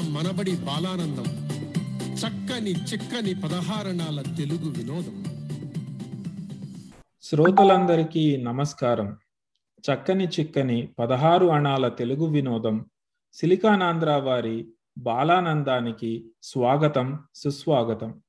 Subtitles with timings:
[0.00, 1.48] మనబడి బాలానందం.
[2.12, 5.24] చక్కని చిక్కని పదహారణాల తెలుగు వినోదం.
[7.22, 9.18] శ్రోతలందరికీ నమస్కారం.
[9.80, 12.86] చక్కని చిక్కని పదహారు అణాల తెలుగు వినోదం
[13.32, 18.22] సిలికానాంధ్ర వారి బాలానందానికి స్వాగతం సుస్వాగతం.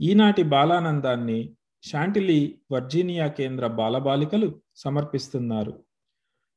[0.00, 1.50] ఈనాటి బాలానందాన్ని
[1.82, 5.84] శాంటిలీ వర్జీనియా కేంద్ర బాలబాలికలు సమర్పిస్తున్నారు.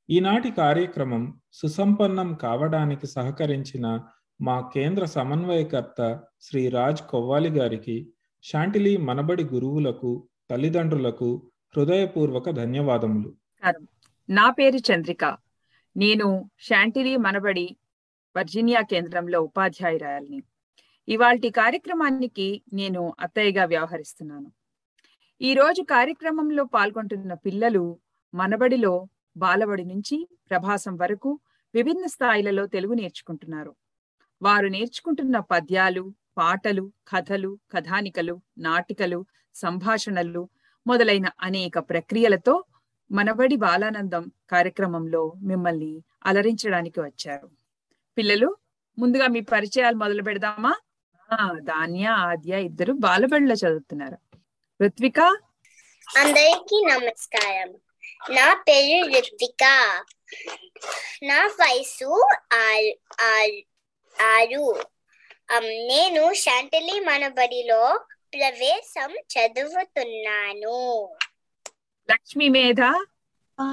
[0.10, 4.00] ఈనాటి కార్యక్రమం సుసంపన్నం కావడానికి సహకరించిన
[4.40, 8.08] మా కేంద్ర సమన్వయకర్త శ్రీ రాజ్ కొవ్వాలి గారికి
[8.44, 13.30] శాంటిలి మనబడి గురువులకు తల్లిదండ్రులకు హృదయపూర్వక ధన్యవాదములు.
[14.30, 15.38] నా పేరు చంద్రిక.
[15.96, 17.78] నేను శాంటిలి మనబడి
[18.36, 20.40] వర్జీనియా కేంద్రంలో ఉపాధ్యాయురాలిని.
[21.08, 24.50] ఇవాల్టి కార్యక్రమానికి నేను అత్తయ్యగా వ్యవహరిస్తున్నాను.
[25.42, 28.00] ఈ రోజు కార్యక్రమంలో పాల్గొంటున్న పిల్లలు
[28.34, 28.94] మనబడిలో
[29.38, 31.40] బాలబడి నుంచి ప్రభాసం వరకు
[31.74, 33.74] విభిన్న స్థాయిలలో తెలుగు నేర్చుకుంటున్నారు.
[34.42, 40.50] వారు నేర్చుకుంటున్న పద్యాలు పాటలు కథలు కథానికలు నాటికలు సంభాషణలు
[40.88, 42.64] మొదలైన అనేక ప్రక్రియలతో
[43.12, 47.50] మనబడి బాలానందం కార్యక్రమంలో మిమ్మల్ని అలరించడానికి వచ్చారు.
[48.18, 48.58] పిల్లలు
[49.00, 50.76] ముందుగా మీ పరిచయాలు మొదలు పెడదామా?
[51.60, 54.18] ధాన్య ఆద్య ఇద్దరు బాలబడిలో చదువుతున్నారు.
[54.84, 55.20] ఋత్విక?
[56.18, 57.74] అందరికీ నమస్కారం.
[58.36, 59.64] నా పేరు రిత్విక
[61.24, 62.94] నా వయసు ఆరు
[63.24, 63.75] ఆరు
[64.22, 64.84] ఆరు.
[65.88, 68.00] నేను శాంటలీ మనబడిలో
[68.34, 71.16] ప్రవేశం చదువుతున్నాను.
[72.12, 72.78] లక్ష్మీ మేధ?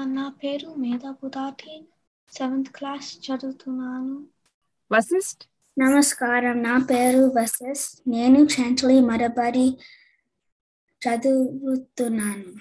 [0.03, 1.83] నా పేరు మేధా బుధాటి
[2.37, 4.27] సెవెంత్ క్లాస్ చదువుతున్నాను.
[4.91, 5.43] వశిష్ఠ్?
[5.79, 8.09] నమస్కారం నా పేరు వశిష్ఠ్.
[8.09, 9.77] నేను శాంటలీ మనబడి
[11.07, 12.53] చదువుతున్నాను.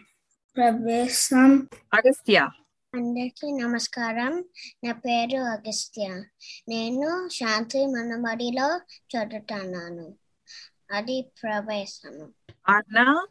[0.56, 2.48] ప్రవేశం అగస్త్య?
[2.94, 4.44] అందరికీ నమస్కారం.
[4.84, 6.06] నా పేరు అగస్త్య.
[6.68, 8.80] నేను శాంతి మనబడిలో
[9.12, 10.14] చదువుతున్నాను.
[10.90, 12.28] అది ప్రవేశము
[12.68, 13.26] అన్నా?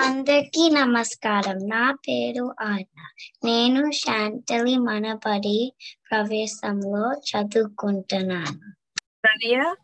[0.00, 1.68] అందరికీ నమస్కారం.
[1.68, 3.08] నా పేరు ఆర్న
[3.44, 5.72] నేను శాంతలి మనబడి
[6.10, 8.72] ప్రవేశంలో చదువుకుంటున్నాను.
[9.24, 9.74] ప్రణయ?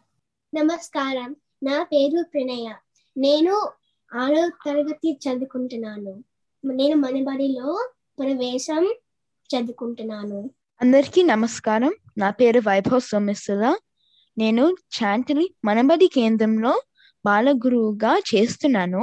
[0.55, 1.37] నమస్కారం.
[1.63, 2.75] నా పేరు ప్రణయ.
[3.17, 3.69] నేను
[4.15, 6.25] ఆరో తరగతి చదువుకుంటున్నాను.
[6.65, 8.95] నేను మనబడిలో ప్రవేశం
[9.51, 10.51] చదువుకుంటున్నాను.
[10.83, 11.93] అందరికీ నమస్కారం.
[12.19, 13.77] నా పేరు వైభవ్ సోమేశ్వర.
[14.39, 16.83] నేను చాంటలి మనబడి కేంద్రంలో
[17.27, 19.03] బాలగురువుగా చేస్తున్నాను.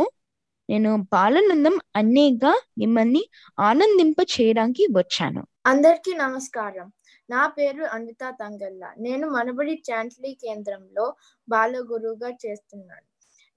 [0.69, 3.23] నేను బాలానందం అన్నేగా మిమ్మల్ని
[3.59, 5.47] ఆనందింప చేయడానికి వచ్చాను.
[5.65, 6.91] అందరికీ నమస్కారం.
[7.29, 8.93] నా పేరు అనిత తంగల్ల.
[8.99, 11.15] నేను మనబడి చాంట్లీ కేంద్రంలో
[11.49, 13.07] బాలగురువుగా చేస్తున్నాను.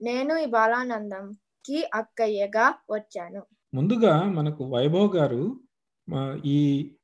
[0.00, 3.42] నేను ఈ బాలానందంకి అక్కయ్యగా వచ్చాను.
[3.74, 5.42] ముందుగా మనకు వైభవ్ గారు
[6.44, 6.58] ఈ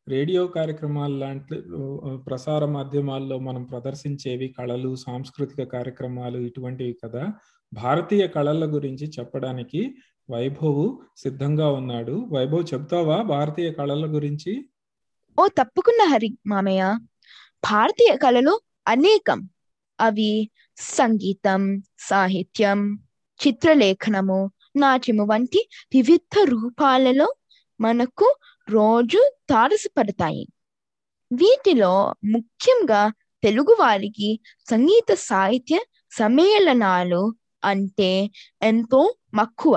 [0.09, 1.57] రేడియో కార్యక్రమాలు లాంటి
[2.27, 7.25] ప్రసార మాధ్యమాల్లో మనం ప్రదర్శించేవి కళలు సాంస్కృతిక కార్యక్రమాలు ఇటువంటివి కదా.
[7.73, 9.81] భారతీయ కళల గురించి చెప్పడానికి
[10.31, 10.83] వైభవ్
[11.17, 12.27] సిద్ధంగా ఉన్నాడు.
[12.33, 14.53] వైభవ్ చెప్తావా భారతీయ కళల గురించి?
[15.39, 16.83] ఓ తప్పకుండా హరి మామయ్య.
[17.65, 18.55] భారతీయ కళలు
[18.89, 19.41] అనేకం.
[20.01, 20.31] అవి
[20.77, 21.63] సంగీతం
[21.99, 22.81] సాహిత్యం
[23.41, 24.39] చిత్రలేఖనము
[24.77, 25.61] నాట్యము వంటి
[25.95, 27.29] వివిధ రూపాలలో
[27.81, 28.27] మనకు
[28.69, 30.45] రోజు తారసపడతాయి.
[31.31, 31.93] వీటిలో
[32.35, 33.03] ముఖ్యంగా
[33.43, 34.29] తెలుగు వారికి
[34.69, 35.77] సంగీత సాహిత్య
[36.13, 37.23] సమ్మేళనాలు
[37.63, 38.11] అంటే
[38.63, 39.01] ఎంతో
[39.35, 39.75] మక్కువ.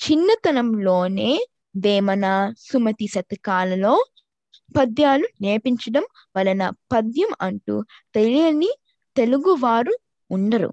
[0.00, 1.30] చిన్నతనంలోనే
[1.76, 2.26] వేమన
[2.58, 3.94] సుమతి శతకాలలో
[4.74, 6.04] పద్యాలు నేర్పించడం
[6.36, 6.62] వలన
[6.92, 7.74] పద్యం అంటూ
[8.14, 8.70] తెలియని
[9.16, 9.94] తెలుగు వారు
[10.30, 10.70] ఉండరు.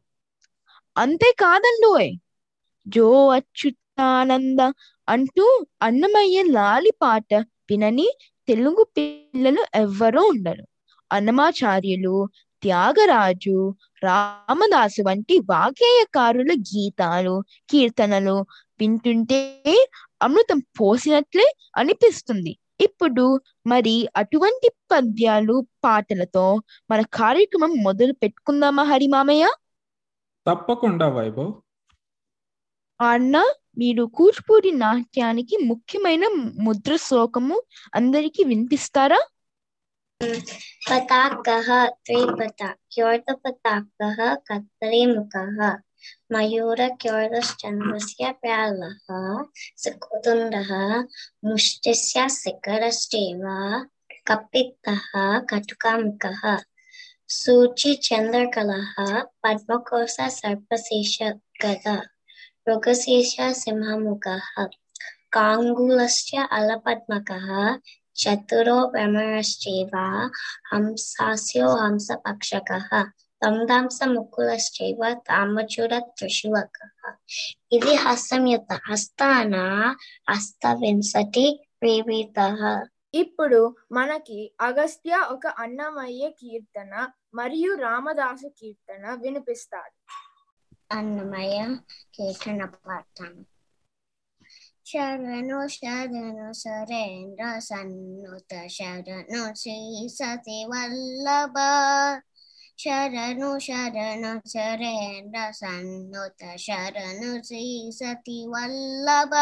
[0.95, 2.11] అంతేకాదండోయ్!
[2.85, 3.07] జో
[3.37, 4.61] అచ్యుతానంద
[5.09, 7.33] అంటూ అన్నమయ్య లాలి పాట
[7.69, 8.07] వినని
[8.47, 10.67] తెలుగు పిల్లలు ఎవ్వరూ ఉండరు.
[11.11, 12.29] అన్నమాచార్యులు
[12.61, 18.45] త్యాగరాజు రామదాసు వంటి వాగ్గేయకారుల గీతాలు కీర్తనలు
[18.79, 19.39] వింటుంటే
[20.21, 22.57] అమృతం పోసినట్లే అనిపిస్తుంది.
[22.81, 26.61] ఇప్పుడు మరి అటువంటి పద్యాలు పాటలతో
[26.91, 29.45] మన కార్యక్రమం మొదలు పెట్టుకుందామా హరిమామయ్య?
[30.47, 31.53] తప్పకుండా వైభవ్.
[33.01, 33.35] అన్న
[33.77, 36.25] మీరు కూచిపూడి నాట్యానికి ముఖ్యమైన
[36.67, 37.57] ముద్ర శ్లోకము
[37.93, 39.19] అందరికి వినిపిస్తారా?
[40.87, 41.67] పతాకః
[42.05, 45.57] త్రిపత క్యోర్త పతాకః కత్తరిముఖః
[46.33, 49.05] మయూర క్యోర్తశ్చంద్రస్య ప్యాలః
[49.83, 50.71] సుకుతుండః
[51.47, 53.43] ముష్టిస్య శిఖరశ్చేవ
[54.29, 55.05] కప్పిత్తః
[55.49, 56.41] కటుకాముఖः
[57.33, 58.93] సూచి చంద్రకలః
[59.43, 61.17] పద్మకోశ సర్పశేష
[61.63, 61.85] గద
[62.66, 64.46] मृगशीर्ष सिंहमुखः
[65.36, 67.48] काङ्गूलस्य अलपद्मकः
[68.16, 69.92] చతురో భ్రమరశ్చైవ
[70.70, 72.88] హంసాస్యో హంసపక్షకः
[73.42, 76.90] దందాంస ముకులశ్చైవ తామచూర త్రిశూలకः
[77.76, 79.54] ఇది హస్తమ్యుత హస్తాన
[80.32, 81.46] హస్తవింశతి
[81.78, 82.60] ప్రేరితः
[83.14, 83.60] ఇప్పుడు
[83.92, 86.92] మనకి అగస్త్య ఒక అన్నమయ్య కీర్తన
[87.34, 89.96] మరియు రామదాసు కీర్తన వినిపిస్తాడు
[90.89, 91.59] అన్నమయ్య
[92.15, 93.41] కీర్తన పాడతాను
[94.85, 99.77] శరణు శరణు సరేంద్ర సన్నుత శరణు శ్రీ
[100.09, 101.57] సతి వల్లభ
[102.79, 107.65] శరణు శరణు సరేంద్ర సన్నుత శరణు శ్రీ
[107.99, 109.33] సతి వల్లభ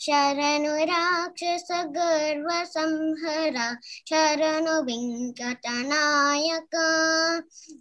[0.00, 3.56] శరణు రాక్షస గర్వ సంహర
[4.10, 6.74] శరణు వెంకటనాయక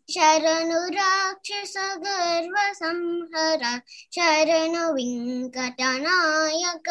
[0.09, 3.63] శరణు రాక్షస గర్వ సంహర
[4.11, 6.89] శరణు వెంకటనాయక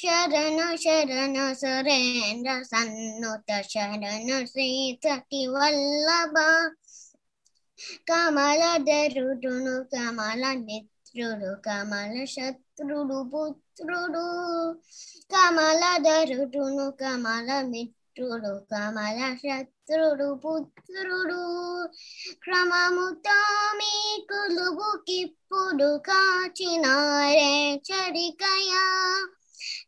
[0.00, 4.68] శరణ శరణ సురేంద్ర సన్నుత శరణ శ్రీ
[5.02, 6.36] సతి వల్లభ
[8.10, 13.20] కమలధరుడును కమల మిత్రుడు కమల శత్రుడు
[13.80, 14.24] పుత్రుడు
[15.30, 21.38] కమలధరుడును కమల మిత్రుడు కమల శత్రుడు పుత్రుడు
[22.44, 23.38] క్రమముతో
[23.78, 23.94] మీ
[24.30, 27.54] కులుబుకిప్పుడు కాచినారే
[27.88, 28.84] చరికయా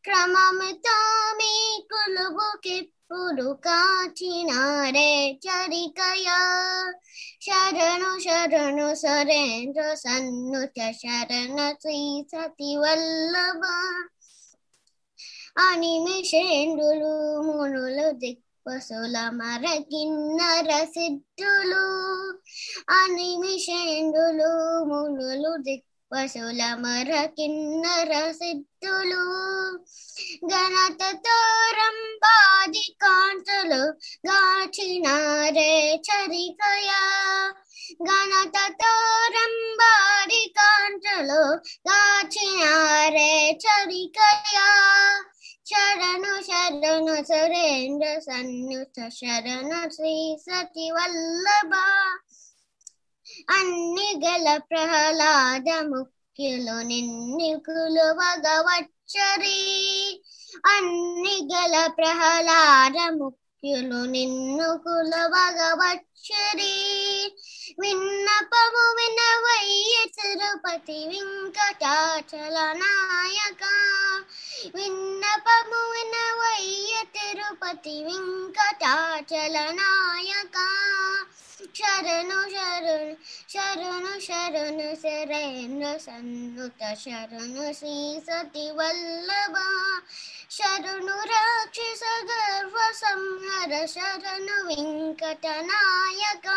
[0.04, 0.98] క్రమముతో
[1.38, 1.54] మీ
[1.90, 3.01] కులుబుకిప్పుడు
[3.54, 6.26] కాచినారే చరికయ.
[7.42, 13.60] శరణు శరణు సరేంద్ర సన్నుత శరణ శ్రీ సతి వల్లభ.
[15.58, 21.84] అనిమిషేందులు మునులు దిక్పసుల మర కిన్నర సిద్ధులు
[22.90, 29.22] అనిమిషేందులు మునులు దిక్ దిక్పసుల మర కిన్నర సిద్ధులు
[30.48, 31.36] ఘనతతో
[31.78, 33.80] రంబాది కాంతులు
[34.28, 35.70] గాచినారే
[36.06, 37.00] చరికయా
[38.08, 38.92] ఘనతతో
[39.36, 41.40] రంబాడి కాంతులు
[41.88, 43.32] గాచినారే
[43.64, 44.58] చరికయ
[45.66, 51.72] శరణు శరణు సురేంద్ర సన్నుత శరణు శ్రీ సతి వల్లభ
[53.50, 58.30] అన్ని గల ప్రహ్లాద ముఖ్యులు నిన్ను కులువగవచ్చరి.
[60.66, 66.74] అన్ని గల ప్రహ్లాద ముఖ్యులు నిన్ను కులవగవచ్చరి.
[67.78, 73.64] విన్నపము వినవయ్య తిరుపతి వెంకటాచల నాయక
[74.76, 80.58] విన్నపము వినవయ్య తిరుపతి వెంకటాచల నాయక
[81.74, 82.96] శరణు శరణు
[83.52, 89.56] శరణు శరణు శరేంద్ర సన్నుత శరణు శ్రీ సతి వల్లభ
[90.52, 96.48] శరణు రాక్షస గర్వ సంహర శరణు వెంకట నాయక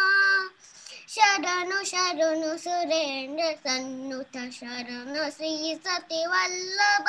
[1.16, 7.08] శరణు శరణు సురేంద్ర సన్నుత శరణు శ్రీ సతి వల్లభ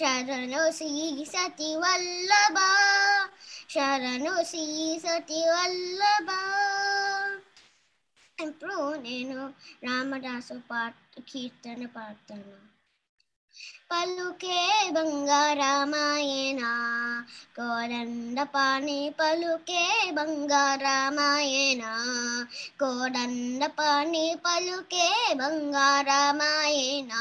[0.00, 0.92] శరణు శ్రీ
[1.32, 2.58] సతి వల్లభ
[3.74, 4.64] శరణు శ్రీ
[5.04, 6.30] సతి వల్లభ
[8.38, 9.38] ఇప్పుడు నేను
[9.84, 10.94] రామదాసు పాట
[11.28, 12.56] కీర్తన పాడతాను
[13.90, 14.58] పలుకే
[14.90, 16.62] బంగారామాయణ
[17.56, 21.82] కోదండ పాణి పలుకే బంగారామాయణ
[22.80, 27.12] కోదండ పాణి పలుకే బంగారామాయణ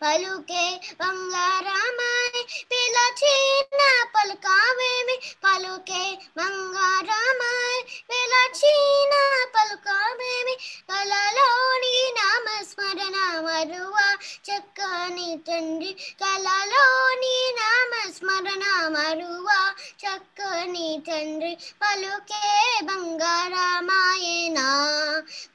[0.00, 0.64] పలుకే
[1.00, 3.80] బంగారామాయ పిలచిన
[4.14, 5.16] పలుకావేమి?
[5.44, 6.02] పలుకే
[6.38, 7.78] బంగారామాయ
[8.10, 9.14] పిలచిన
[9.54, 10.54] పలుకావేమి?
[10.88, 13.96] కలలోని నామస్మరణ మరువ
[14.44, 19.72] చక్కన తండ్రి కలలోని నామస్మరణ మరువ.
[20.04, 24.66] చక్కని తండ్రి పలుకే బంగారమాయేనా.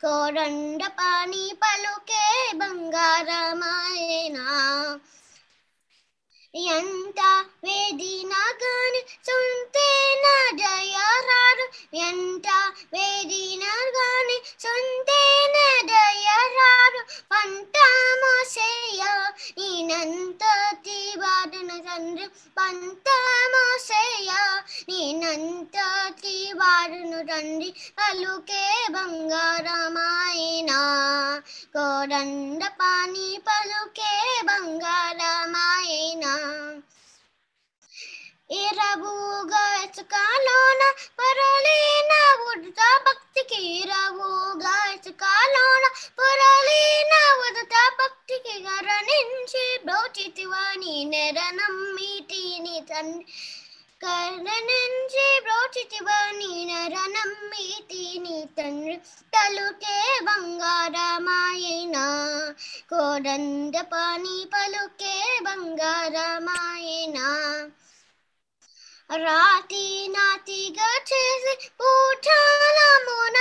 [0.01, 4.46] కోరండ పాని పలుకే బంగారమాయనా.
[6.56, 9.89] ఎంత వేదినా గాని సొంతే
[10.24, 12.48] నా దయరారు ఎంత
[12.94, 15.22] వేదినా గాని సొంతే
[15.56, 17.01] నా దయరారు
[17.32, 17.75] పంట
[18.22, 19.01] మోసేయ
[19.60, 20.44] నేనంత
[20.86, 22.28] తీవాదన తండ్రి.
[22.58, 23.08] పంట
[23.54, 24.32] మోసేయ
[24.89, 25.78] నేనంత
[26.22, 27.70] తీవాదను తండ్రి.
[28.00, 30.80] పలుకే బంగారమాయనా
[31.78, 34.13] కోడండ పాని పలుకే
[34.44, 36.34] బంగారమాయనా.
[38.50, 40.82] ఇరవుగా ఇసుకాలోన
[41.20, 42.13] పొరలేన
[42.46, 45.86] ఉడత భక్తికి ఇరవుగా ఇసుకాలోన
[46.20, 53.25] పొరలేన ఉడత భక్తికి గరణించి బ్రోచితివాని నెరనమ్మితిని తండ్రి
[54.01, 58.96] కరణించి బ్రోచితివాని నెరనమ్మితిని తండ్రి
[59.34, 61.98] తలుకే బంగారమాయన
[62.89, 65.15] కోడంద పాని పలుకే
[65.46, 67.20] బంగారమాయన
[69.10, 73.38] రాతి నాతిగా చేసి పూచాల మోన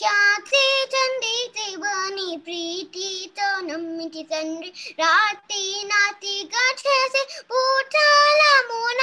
[0.00, 9.00] ఖ్యాతి చండి శివని ప్రీతితో నమ్మిటి తండ్రి రాతి నాతిగా చేసి పూచాల మోన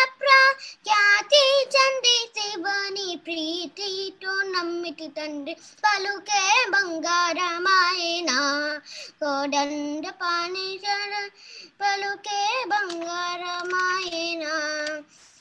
[0.86, 1.44] ఖ్యాతి
[1.76, 8.32] చండి శివని ప్రీతితో నమ్మిటి తండ్రి పలుకే బంగారమాయన
[9.20, 10.06] కోడండ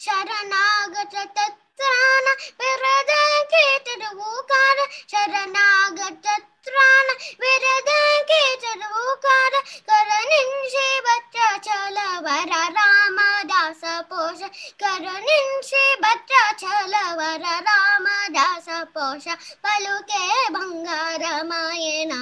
[0.01, 2.27] పాని చర పలుకే బంగారమాయన శరణాగత తత్రాన
[2.61, 4.79] విరదంకేతడువుకార
[5.13, 6.27] శరణాగత
[6.67, 7.09] త్రాన
[7.43, 9.55] విరదంకేతడువుకార
[9.89, 14.41] కరణించే భద్రాచల వర రామదాస పోష
[14.83, 19.27] కరణించే భద్రాచల వర రామదాస పోష
[19.65, 20.23] పలుకే
[20.57, 22.13] బంగారమాయన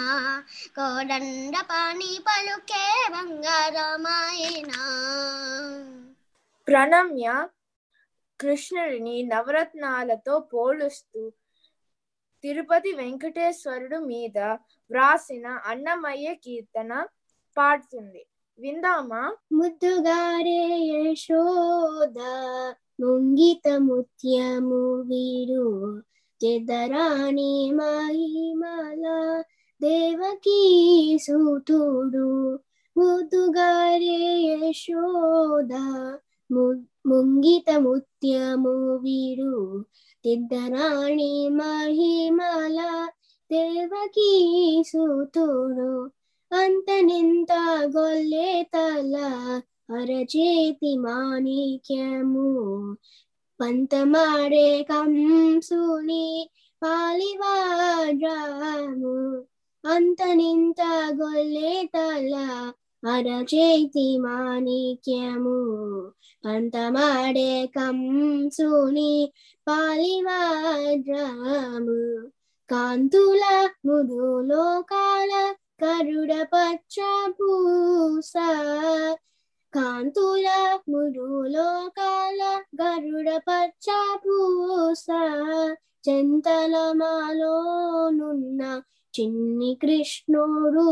[0.79, 4.73] కోడండ పాని పలుకే బంగారమాయన
[6.69, 7.27] ప్రణమ్య
[8.41, 11.33] కృష్ణుడిని నవరత్నాలతో పోలుస్తూ
[12.43, 14.39] తిరుపతి వెంకటేశ్వరుడు మీద
[14.91, 17.07] వ్రాసిన అన్నమయ్య కీర్తన
[17.59, 18.27] పాడుతుంది.
[18.59, 19.37] విందామా?
[19.53, 22.19] ముద్దుగారే యశోద
[23.01, 26.03] ముంగిత ముత్యము వీరు
[26.45, 29.05] చెదరాణి మహిమల
[29.83, 30.61] దేవకీ
[31.23, 32.61] సూతుడు.
[32.97, 35.73] ముద్దుగారే యశోద
[37.09, 39.55] ముంగిత ముత్యము వీరు
[40.25, 42.79] తిద్దరాణి మహిమల
[43.51, 44.31] దేవకీ
[44.83, 45.91] సూతుడు
[46.51, 47.53] అంతనింత
[47.95, 49.15] గొల్లే తల
[49.91, 52.49] అరచేతి మాణిక్యము
[53.61, 56.27] పంతమాడే కంసుని
[57.81, 59.15] పాలివాడ్రాము
[59.85, 60.81] అంతనింత
[61.13, 62.35] గొల్లే తల
[63.07, 65.59] అరచేతి మాణిక్యము.
[66.45, 69.33] పంతమాడే కంసుని
[69.69, 72.29] పాలివాడ్రాము
[72.71, 76.97] కాంతుల ముడు లోకాల కరుడ పచ్చ
[77.31, 78.33] పూస
[79.75, 85.07] కాంతుల ముడు లోకాల గరుడ పచ్చ పూస
[86.09, 88.83] చెంతల మాలోనున్న
[89.21, 90.89] చిన్ని కృష్ణుడు.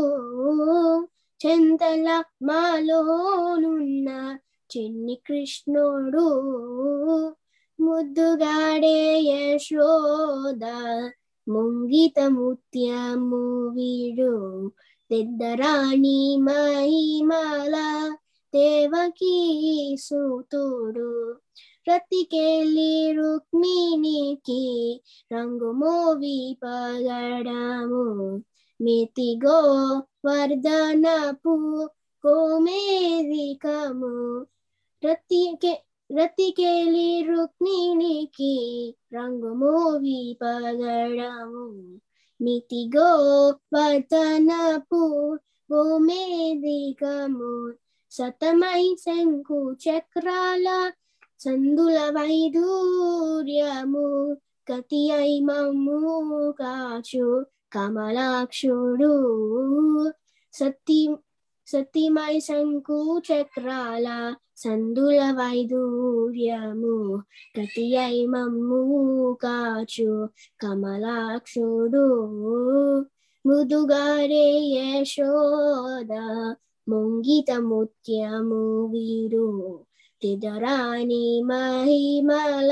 [1.45, 4.37] చెంతల మాలోనున్న
[4.77, 6.29] చిన్ని కృష్ణుడు.
[7.79, 10.63] ముద్దుగాడే యశోద
[11.49, 14.71] ముంగిత ముత్యము వీడు.
[15.11, 17.75] పెద్దరాణి మహిమల
[18.55, 21.35] దేవకీ సూతుడు.
[21.87, 25.01] ప్రతికెళ్ళి రుక్మిణికి
[25.33, 28.43] రంగు మోవి పగడము.
[28.79, 29.57] మితిగో
[30.25, 31.53] వర్ధనపు
[32.23, 34.13] కోమేదికము
[35.03, 35.73] రతికే
[36.09, 38.53] రతికేలి రుక్మిణికి
[39.13, 41.65] రంగు మోవి పగడము
[42.39, 43.09] మితిగో
[43.75, 45.01] వర్ధనపు
[45.69, 47.51] గోమేదికము
[48.11, 50.67] సతమై శంకు చక్రాల
[51.39, 54.07] సందుల వైదూర్యము
[54.67, 55.99] గతి అయి మమ్ము
[56.51, 57.27] కాచు
[57.73, 59.13] కమలాక్షుడు
[60.53, 61.15] సత్తి
[61.67, 67.23] సతీమై శంకు చక్రాల సందుల వైదూర్యము
[67.59, 70.29] గతి అయి మమ్ము కాచు
[70.61, 72.05] కమలాక్షుడు.
[73.45, 76.13] ముదుగారే యశోద
[76.89, 79.79] ముంగిత ముత్యము వీరు.
[80.21, 82.71] తిదరాని మహిమల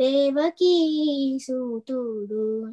[0.00, 0.74] దేవకీ
[1.42, 2.66] సూతుడు.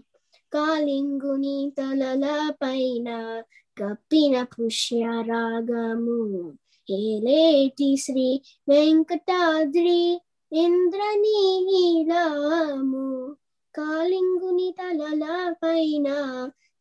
[0.54, 3.44] కాలింగుని తలల పైన
[3.78, 6.54] కప్పిన పుష్యరాగము.
[6.90, 10.22] ఏలేటి శ్రీ వెంకటాద్రి
[10.54, 12.18] ఇంద్రనీలము
[13.76, 16.08] కాలింగుని తలల పైన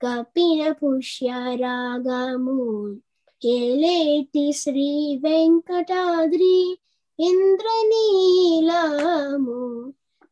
[0.02, 2.60] కప్పిన పుష్యరాగము.
[3.44, 6.78] ఏలేటి శ్రీ వెంకటాద్రి
[7.20, 8.72] ఇంద్రనీలము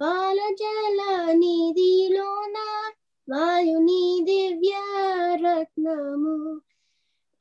[0.00, 1.00] పాలజల
[1.32, 2.66] నిధిలోనా
[3.29, 4.73] వాయుని దివ్య
[5.43, 6.33] రత్నము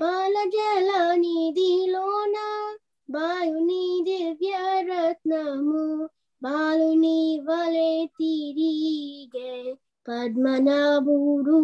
[0.01, 2.37] పాలజల నిధిలోన
[3.09, 4.55] వాయుని దివ్య
[4.89, 5.83] రత్నము
[6.43, 9.53] బాలుని వలె తిరిగే
[10.07, 11.59] పద్మనాభుడు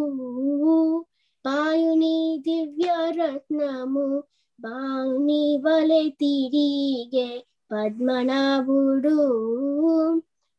[1.44, 4.06] పాయుని దివ్య రత్నము
[4.58, 7.28] బాణి వలె తిరిగే
[7.70, 9.16] పద్మనాభుడు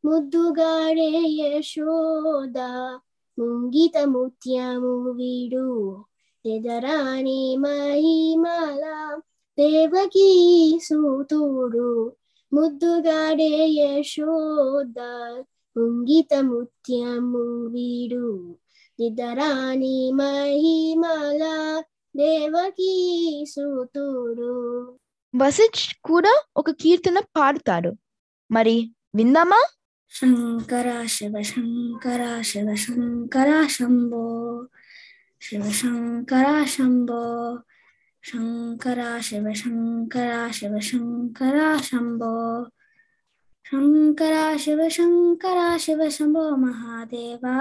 [0.03, 2.57] ముద్దుగాడే యశోద
[3.38, 5.96] ముంగిత ముత్యము వీడు.
[6.46, 9.20] ఎదరాని మహిమల
[9.58, 10.30] దేవకీ
[10.84, 12.12] సూతుడు.
[12.52, 15.00] ముద్దుగాడే యశోద
[15.78, 18.56] ముంగిత ముత్యము వీడు.
[19.00, 21.82] నిదరాని మహిమల
[22.16, 24.80] దేవకీ సూతుడు.
[25.36, 27.92] వసిచ్ కూడా ఒక కీర్తన పాడుతాడు.
[28.50, 29.64] మరి విందామా?
[30.12, 34.22] శంకర శివ శంకర శివ శంకర శంభో
[35.42, 37.22] శివ శంకర శంభో
[38.24, 42.32] శంకర శివ శంకర శివ శంకర శంభో
[43.66, 47.56] శంకర శివ శంకర శివ శంభో మహాదేవా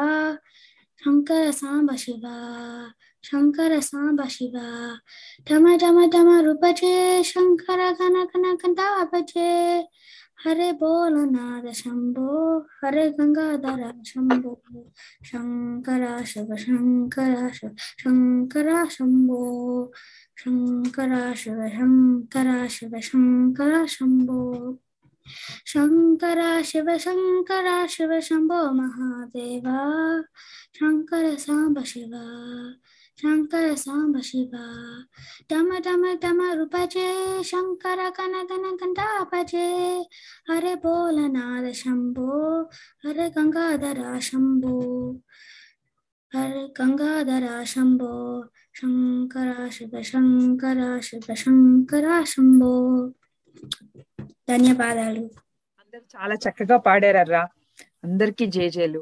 [1.04, 2.26] శంకర సాంబ శివ
[3.24, 4.56] శంకర సాంబ శివ
[5.48, 9.50] ఢమ ఢమ ఢమ రూపచే శంకర ఘన ఘన కంఠాపచే
[10.39, 12.26] హరే బోలనాథ శంభో
[12.80, 14.52] హరే గంగాధర శంభో
[15.30, 17.71] శంకర శివ శంకర శివ
[18.02, 19.41] శంకర శంభో
[20.38, 24.41] శంకర శివ శంకర శివ శంకర శంభో
[25.71, 29.80] శంకర శివ శంకర శివ శంభో మహాదేవా
[30.78, 32.13] శంకర సాంబ శివ
[33.17, 34.54] శంకర సాంబ శివ
[35.51, 37.08] తమ తమ తమ రూపజే
[37.43, 39.67] శంకర కన కన కంఠాపజే
[40.49, 42.30] హరే భోలనాథ శంభో
[43.06, 44.75] హరే గంగాధర శంభో
[46.32, 48.12] హరే గంగాధర శంభో
[48.75, 52.73] శంకర శివ శంకర శివ శంకర శంభో.
[54.49, 55.23] ధన్యవాదాలు
[55.82, 57.43] అందరు చాలా చక్కగా పాడారర్రా.
[58.04, 59.01] అందరికీ జేజేలు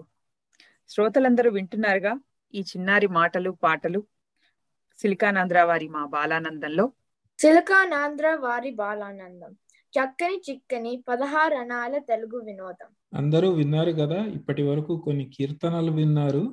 [0.89, 2.13] శ్రోతలందరూ వింటున్నారుగా?
[2.54, 4.04] ఈ చిన్నారి మాటలు పాటలు
[5.00, 6.92] సిలికానాంధ్ర వారి మా బాలానందంలో.
[7.39, 9.52] సిలికానాంధ్ర వారి బాలానందం.
[9.94, 12.89] చక్కని చిక్కని పదహారు అనాల తెలుగు వినోదం.
[13.13, 16.44] అందరూ విన్నారు కదా ఇప్పటి వరకు కొన్ని కీర్తనలు విన్నారు.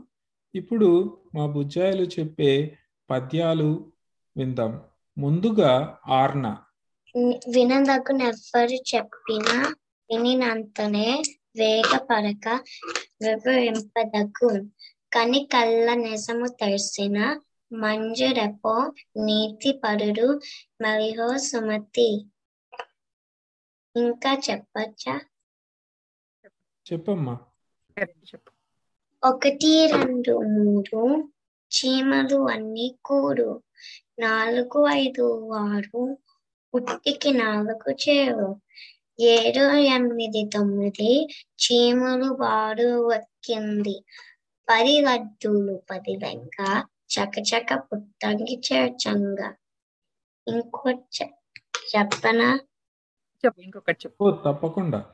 [0.55, 0.89] ఇప్పుడు
[1.35, 2.79] మా బుజ్జాయిలు చెప్పే
[3.11, 3.93] పద్యాలు
[4.37, 4.73] విందాం.
[5.19, 6.47] ముందుగా ఆర్న.
[7.55, 9.75] వినదగు నెవ్వరు చెప్పినా
[10.11, 11.23] వినినంతనే
[11.57, 12.47] వేగపడక
[13.23, 14.51] వివరింపదగు
[15.13, 17.41] కని కళ్ళ నిజము తెలిసిన
[17.73, 20.41] మంజురెపో నీతి పరుడు
[20.83, 22.27] మలిహో సుమతి.
[23.97, 25.21] ఇంకా చెప్పచ్చా?
[26.93, 27.39] చెప్పమ్మా.
[28.03, 28.51] చెప్పు
[29.25, 31.33] ఒకటి రెండు మూడు
[31.71, 33.63] చీమలు అన్ని కూడు.
[34.19, 36.19] నాలుగు ఐదు ఆరు
[36.75, 38.61] ఉట్టికి నాలుగు చేరు.
[39.21, 41.29] ఏడు ఎనిమిది తొమ్మిది
[41.63, 44.05] చీమలు వాడు వక్కింది
[44.71, 49.55] పది లడ్డూలు పది వెంక చకచక పుట్టంగి చేర్చంగా.
[50.49, 51.39] ఇంకో చె-
[51.97, 52.61] చెప్పనా?
[53.47, 54.39] చెప్పు ఇంకొకటి చెప్పు.
[54.47, 55.05] తప్పకుండా.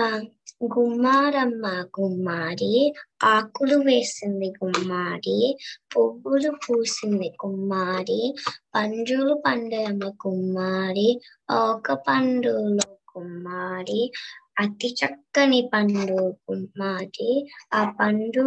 [0.00, 0.20] ఆ
[0.64, 1.66] గుమ్మారమ్మ
[2.00, 5.58] గుమ్మారి ఆకులు వేసింది గుమ్మారి
[5.96, 8.34] పువ్వులు పూసింది గుమ్మారి
[8.74, 11.20] పండ్రులు పండరమ్మ గుమ్మారి
[11.50, 14.12] ఒక పండులో గుమ్మారి
[14.60, 17.30] అతి చక్కని పండు గుమ్మారి
[17.72, 18.46] ఆ పండు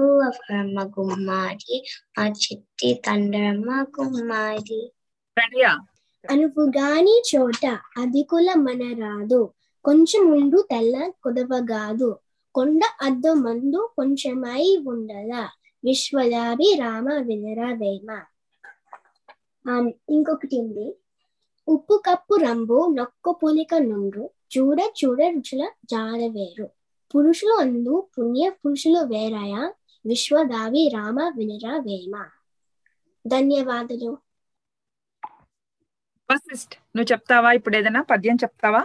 [0.56, 1.78] అమ్మ గుమ్మారి
[2.17, 4.82] ఆ చిట్టి తండ్రమ్మ గుమ్మారి
[5.38, 5.65] ప్రణయ
[6.26, 7.63] అనుపుగాని చోట
[7.97, 9.41] అధికుల మనరాదు.
[9.86, 12.10] కొంచెం ముందు తెల్ల కుదవగాదు.
[12.56, 15.43] కొండ అద్దు మందు కొంచెమై ఉండదా
[15.84, 18.08] విశ్వదాభి రామ వినరా వేమ.
[19.65, 19.73] ఆ,
[20.12, 20.88] ఇంకొకటి ఉంది.
[21.67, 26.65] ఉప్పు కప్పు రంబు నొక్క పులిక నుండు చూడ చూడ రుచుల జారవేరు.
[27.13, 29.55] పురుషులు అందు పుణ్య పురుషులు వేరయ?
[30.05, 32.13] విశ్వదావి రామ వినరా వేమ?
[33.25, 34.11] ధన్యవాదాలు
[36.29, 37.51] వశిష్ఠ్ నువ్వు చెప్తావా?
[37.51, 38.81] ఇప్పుడు ఏదైనా పద్యం చెప్తావా?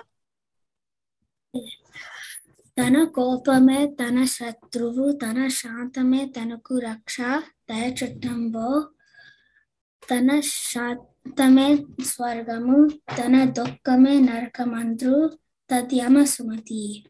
[2.76, 7.16] తన కోపమే తన శత్రువు తన శాంతమే తనకు రక్ష.
[7.70, 8.68] దయ చుట్టంబో
[10.10, 11.68] తన శాంతమే
[12.04, 12.78] స్వర్గము
[13.18, 15.16] తన దుఃఖమే నరకమంత్రు.
[15.70, 17.04] తద్యమ సుమతి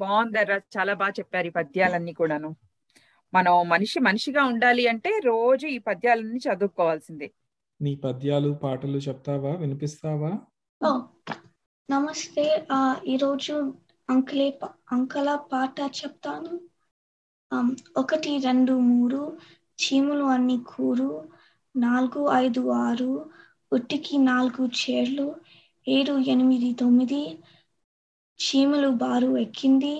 [0.00, 2.56] బాగుందర్రా చాలా బాగా చెప్పారు ఈ పద్యాలన్నీ కూడాను.
[3.34, 7.32] మనం మనిషి మనిషిగా ఉండాలి అంటే రోజు ఈ పద్యాలన్నీ చదువుకోవాల్సిందే.
[7.82, 9.54] నీ పద్యాలు పాటలు చెప్తావా?
[9.54, 10.38] వినిపిస్తావా?
[10.86, 11.00] ఓ
[11.90, 13.74] నమస్తే ఆ ఈరోజు
[14.10, 16.60] అంకలే ప- అంకల పాట చెప్తాను.
[17.96, 19.38] ఒకటి రెండు మూడు
[19.82, 21.28] చీమలు అన్ని కూరు
[21.76, 23.30] నాలుగు ఐదు ఆరు
[23.72, 25.36] ఉట్టికి నాలుగు చీరలు
[25.86, 27.20] ఏడు ఎనిమిది తొమ్మిది
[28.40, 29.92] చీమలు బారు ఎక్కింది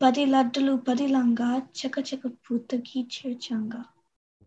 [0.00, 3.82] పది లడ్డులు పదిలంగా చకచక పూతకి చేర్చంగా.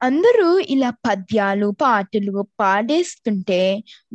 [0.01, 3.59] అందరూ ఇలా పద్యాలు పాటలు పాడేస్తుంటే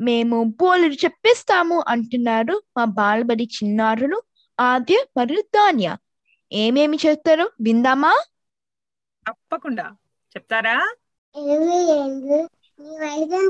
[0.01, 4.19] మేము బోలుడు చెప్పేస్తాము అంటున్నారు మా బాలబడి చిన్నారులు
[4.59, 5.89] ఆద్య మరియు ధాన్య.
[6.53, 7.47] ఏమేమి చేస్తారో?
[7.61, 8.15] విందామా?
[9.27, 9.87] తప్పకుండా.
[10.35, 10.77] చెప్తారా?
[11.35, 12.39] ఏమి ఏంది
[12.79, 13.41] నీ వయసు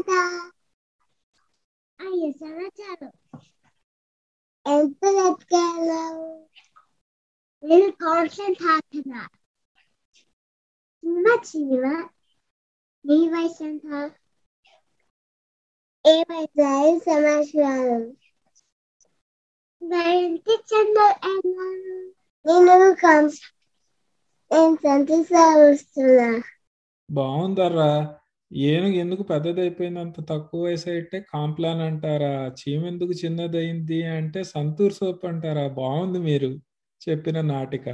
[2.04, 3.10] ఎంత ఐదు సంవత్సరాలు
[4.66, 6.28] ఎంత ఎత్తుకెళ్ళావు
[7.64, 9.22] నేను కాన్స్టెంట్ హాకున్నా
[11.04, 11.84] చిన్న చీమ
[13.06, 13.86] నీ వయసు ఎంత
[16.06, 17.98] ఏ వయసు ఐదు సంవత్సరాలు
[19.82, 20.98] నా ఇంటి చెంద
[22.46, 23.40] నేను కాన్స్
[24.52, 26.30] నేను సంతోషాలు వస్తున్నా
[27.10, 27.90] బాగుందర్రా
[28.55, 32.31] ఏనుగు ఎందుకు పెద్దదైపోయింది అంత తక్కువ వయసు అయితే కాంప్లాన్ అంటారా?
[32.61, 35.67] చీమ ఎందుకు చిన్నదైంది అంటే సంతూర్ సోప్ అంటారా?
[35.79, 36.51] బాగుంది మీరు
[37.03, 37.87] చెప్పిన నాటిక.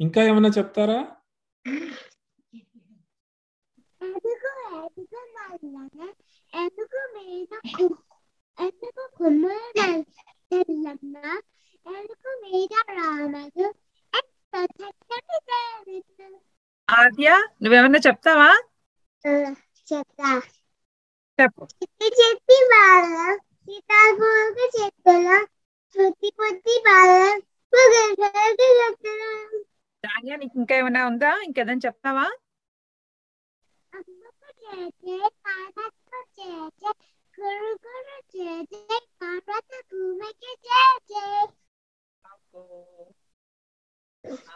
[0.00, 0.98] ఇంకా ఏమైనా చెప్తారా.
[16.88, 17.28] ఆద్య
[17.62, 18.50] నువ్వేమన్నా చెప్తావా?
[19.86, 20.30] చెప్తా
[21.38, 21.64] చెప్పు.
[22.18, 23.32] చెట్టి బాలం
[23.64, 25.38] సీతాకోక చెట్టులో
[25.94, 27.38] పొత్తి పొత్తి బాలం
[30.04, 31.30] ధాన్య నీకు ఇంకా ఏమైనా ఉందా?
[31.46, 32.26] ఇంకేదైనా చెప్తావా?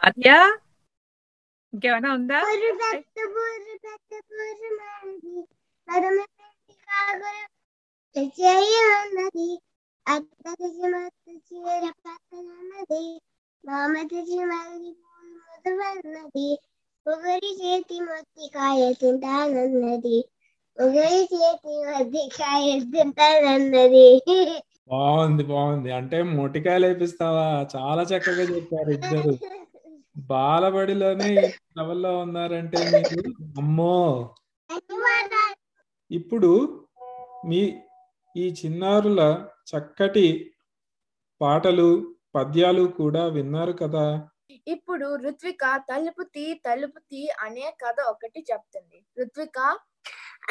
[0.01, 0.29] ఆద్య
[1.73, 2.39] ఇంకేమైనా ఉందా
[17.05, 20.17] ఒకరి చేతి మొత్తి కాయ తింటానన్నది
[20.77, 24.07] ఒకరి చేతి మొత్తి కాయ తింటానన్నది
[24.89, 25.89] బాగుంది బాగుంది.
[25.97, 27.45] అంటే మొటికాయలు వేపిస్తావా?
[27.73, 29.33] చాలా చక్కగా చెప్పారు ఇద్దరు.
[30.17, 31.31] బాలబడిలోనే
[31.77, 33.21] లెవెల్లో ఉన్నారంటే మీరు
[33.57, 33.97] అమ్మో!
[36.11, 36.51] ఇప్పుడు
[37.45, 37.61] మీ
[38.35, 39.21] ఈ చిన్నారుల
[39.67, 40.27] చక్కటి
[41.41, 41.89] పాటలు
[42.35, 44.05] పద్యాలు కూడా విన్నారు కదా?
[44.67, 49.05] ఇప్పుడు ఋత్విక తలుపు తీ తలుపు తీ అనే కథ ఒకటి చెప్తుంది.
[49.17, 49.57] ఋత్విక?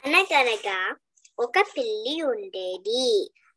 [0.05, 0.79] అనగనగా
[1.39, 3.05] ఒక పిల్లి ఉండేది.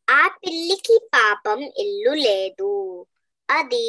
[0.08, 2.72] ఆ పిల్లికి పాపం ఇల్లు లేదు.
[3.48, 3.86] అది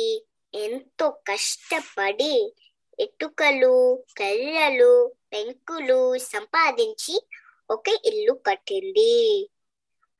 [0.54, 2.54] ఎంతో కష్టపడి
[3.00, 7.28] ఎటుకలు కర్రలు పెంకులు సంపాదించి
[7.70, 9.50] ఒక ఇల్లు కట్టింది.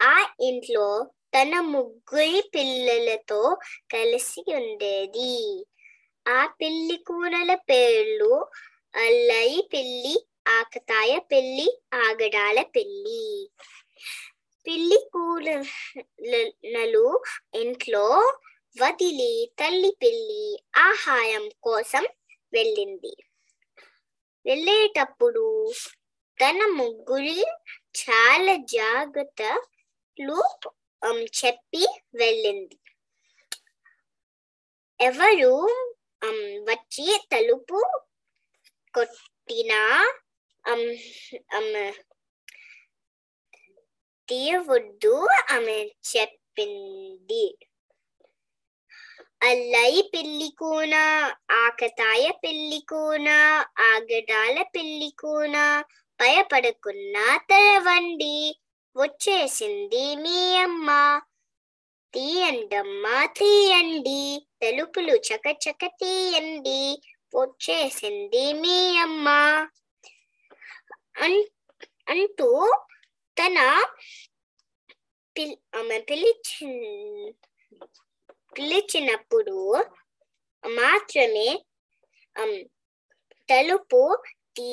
[0.02, 3.58] ఆ ఇంట్లో తన ముగ్గురి పిల్లలతో
[3.94, 5.66] కలిసి ఉండేది.
[6.28, 8.46] ఆ పిల్లి కూనల పేర్లు
[8.96, 13.52] అల్లయి పిల్లి ఆకతాయ పిల్లి ఆగడాల పిల్లి.
[14.68, 17.20] పిల్లి కూలలు
[17.54, 18.34] ఇంట్లో
[18.76, 20.44] వదిలి తల్లి పిల్లి
[20.78, 22.04] ఆహారం కోసం
[22.54, 23.12] వెళ్ళింది.
[24.46, 25.46] వెళ్ళేటప్పుడు
[26.40, 27.42] తన ముగ్గురి
[28.02, 30.40] చాలా జాగ్రత్తలు
[31.42, 31.84] చెప్పి
[32.16, 32.78] వెళ్ళింది.
[35.00, 35.54] ఎవరు
[36.70, 37.80] వచ్చి తలుపు
[38.94, 39.82] కొట్టినా
[44.28, 45.16] తీయవద్దు
[45.52, 45.78] ఆమె
[46.12, 47.46] చెప్పింది.
[49.42, 50.96] అల్లయి పిల్లి కూన
[51.52, 53.30] ఆకతాయ పిల్లి కూన
[53.82, 55.56] ఆగడాల పిల్లి కూన
[56.20, 58.36] భయపడకున్నా తెరవండి
[58.96, 60.90] వచ్చేసింది మీ అమ్మ.
[62.14, 64.22] తీయండమ్మా తీయండి
[64.62, 66.80] తలుపులు చకచక తీయండి
[67.36, 69.28] వచ్చేసింది మీ అమ్మ.
[72.08, 72.50] అంటూ
[73.38, 73.58] తన
[75.36, 76.70] పిల్ ఆమె పిలిచి
[78.54, 79.58] పిలిచినప్పుడు
[80.64, 81.50] మాత్రమే
[83.50, 84.02] తలుపు
[84.58, 84.72] తీ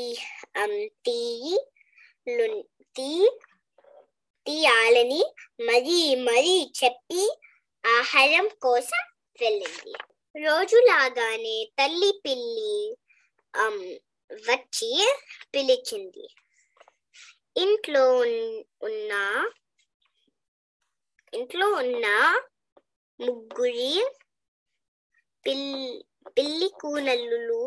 [1.06, 1.56] తీయి
[2.96, 3.10] తీ
[4.46, 5.22] తీయాలని
[5.60, 7.22] మరీ మరీ చెప్పి
[7.84, 9.02] ఆహారం కోసం
[9.38, 9.92] వెళ్ళింది.
[10.34, 12.74] రోజులాగానే తల్లి పిల్లి
[14.30, 14.90] వచ్చి
[15.54, 16.26] పిలిచింది.
[17.56, 18.04] ఇంట్లో
[18.88, 19.12] ఉన్న
[21.32, 22.06] ఇంట్లో ఉన్న
[23.20, 23.92] ముగ్గురి
[25.46, 25.70] పిల్
[26.36, 27.62] పిల్లి కూనల్లు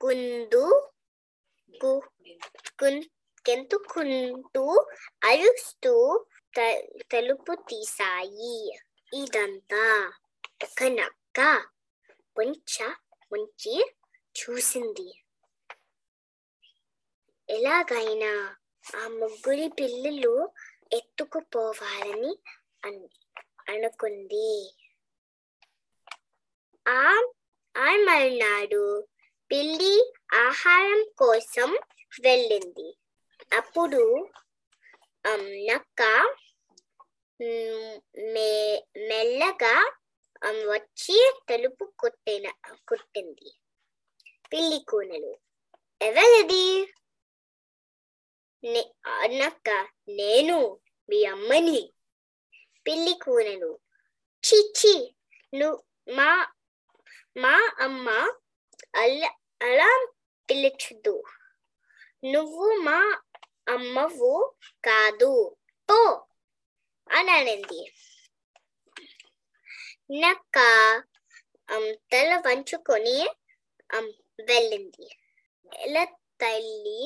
[0.00, 0.64] కుందు
[3.44, 4.64] కెంతుకుంటూ
[5.24, 5.92] అరుస్తూ
[6.54, 8.56] త- తలుపు తీసాయి
[9.12, 9.84] ఇదంతా
[10.64, 11.38] ఒక నక్క
[12.36, 12.74] కొంచ
[13.32, 13.74] ముంచి
[14.34, 15.08] చూసింది.
[17.48, 18.32] ఎలాగైనా
[18.96, 20.34] ఆ ముగ్గురి పిల్లలు
[20.92, 22.32] ఎత్తుకుపోవాలని
[22.84, 23.08] అన్-
[23.68, 24.74] అనుకుంది.
[26.88, 27.22] ఆ
[27.76, 27.92] ఆ
[29.50, 31.78] పిల్లి ఆహారం కోసం
[32.20, 32.98] వెళ్ళింది.
[33.56, 34.28] అప్పుడు
[35.66, 36.02] నక్క
[38.16, 39.96] మె మెల్లగా
[40.44, 42.52] వచ్చి తలుపు కొట్టిన
[42.88, 43.60] కొట్టింది.
[44.52, 45.36] పిల్లి కూనలు
[46.02, 46.92] ఎవరిది?
[48.64, 49.14] నే-
[50.08, 51.93] నేను మీ అమ్మని.
[52.86, 53.70] పిల్లి కూనలు
[54.44, 54.94] చిచ్చి
[55.52, 55.68] ను
[56.08, 56.30] మా
[57.36, 58.06] మా అమ్మ
[58.94, 59.90] అలా అలా
[60.48, 61.16] పిలుచుదు
[62.32, 62.98] నువ్వు మా
[63.68, 64.32] అమ్మవు
[64.84, 65.32] కాదు.
[65.88, 65.98] పో
[67.10, 67.80] అని అనింది
[70.14, 70.56] నక్క
[72.12, 73.16] తల వంచుకొని
[74.48, 75.06] వెళ్ళింది.
[75.78, 76.04] ఎలా
[76.40, 76.98] తల్లి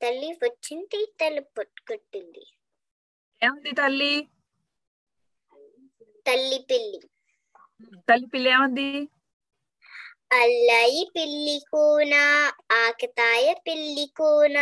[0.00, 2.44] తల్లి వచ్చింది తల పట్టుకొట్టింది
[3.42, 4.12] ఏముంది తల్లి?
[6.26, 7.00] తల్లి పిల్లి.
[8.08, 8.88] తల్లి పిల్ల ఏముంది?
[10.32, 12.14] అల్లయి పిల్లి కూన
[12.72, 14.56] ఆకతాయ పిల్లి కూన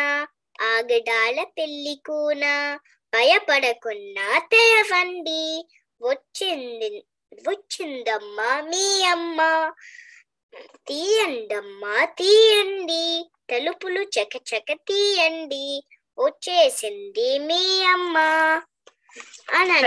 [0.63, 2.45] ఆగడాల పిల్లి కూన
[3.13, 5.43] భయపడకున్నా తెరవండి
[6.01, 6.89] వచ్చింది
[7.47, 9.41] వచ్చిందమ్మా మీ అమ్మ.
[10.87, 13.05] తీయండమ్మా తీయండి.
[13.51, 15.65] తలుపులు చకచక తీయండి.
[16.19, 18.17] వచ్చేసింది మీ అమ్మ.
[19.57, 19.79] అని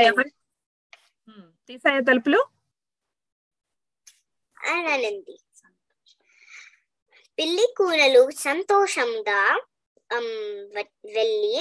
[1.28, 2.40] ఉమ్, తీసాయా తలుపులు?
[4.58, 5.36] అనంది
[7.38, 9.42] పిల్లి కూనలు సంతోషంగా
[11.08, 11.56] వెళ్ళి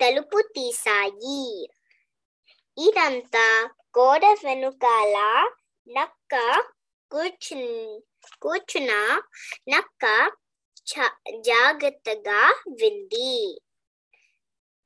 [0.00, 1.42] తలుపు తీసాయి.
[2.78, 3.46] ఇదంతా
[3.98, 5.16] గోడ వెనుకాల
[5.88, 6.32] నక్క
[7.10, 7.58] కూర్చు
[8.42, 8.92] కూర్చున్న
[9.68, 10.04] నక్క
[11.46, 12.40] జాగ్రత్తగా
[12.80, 13.30] వింది.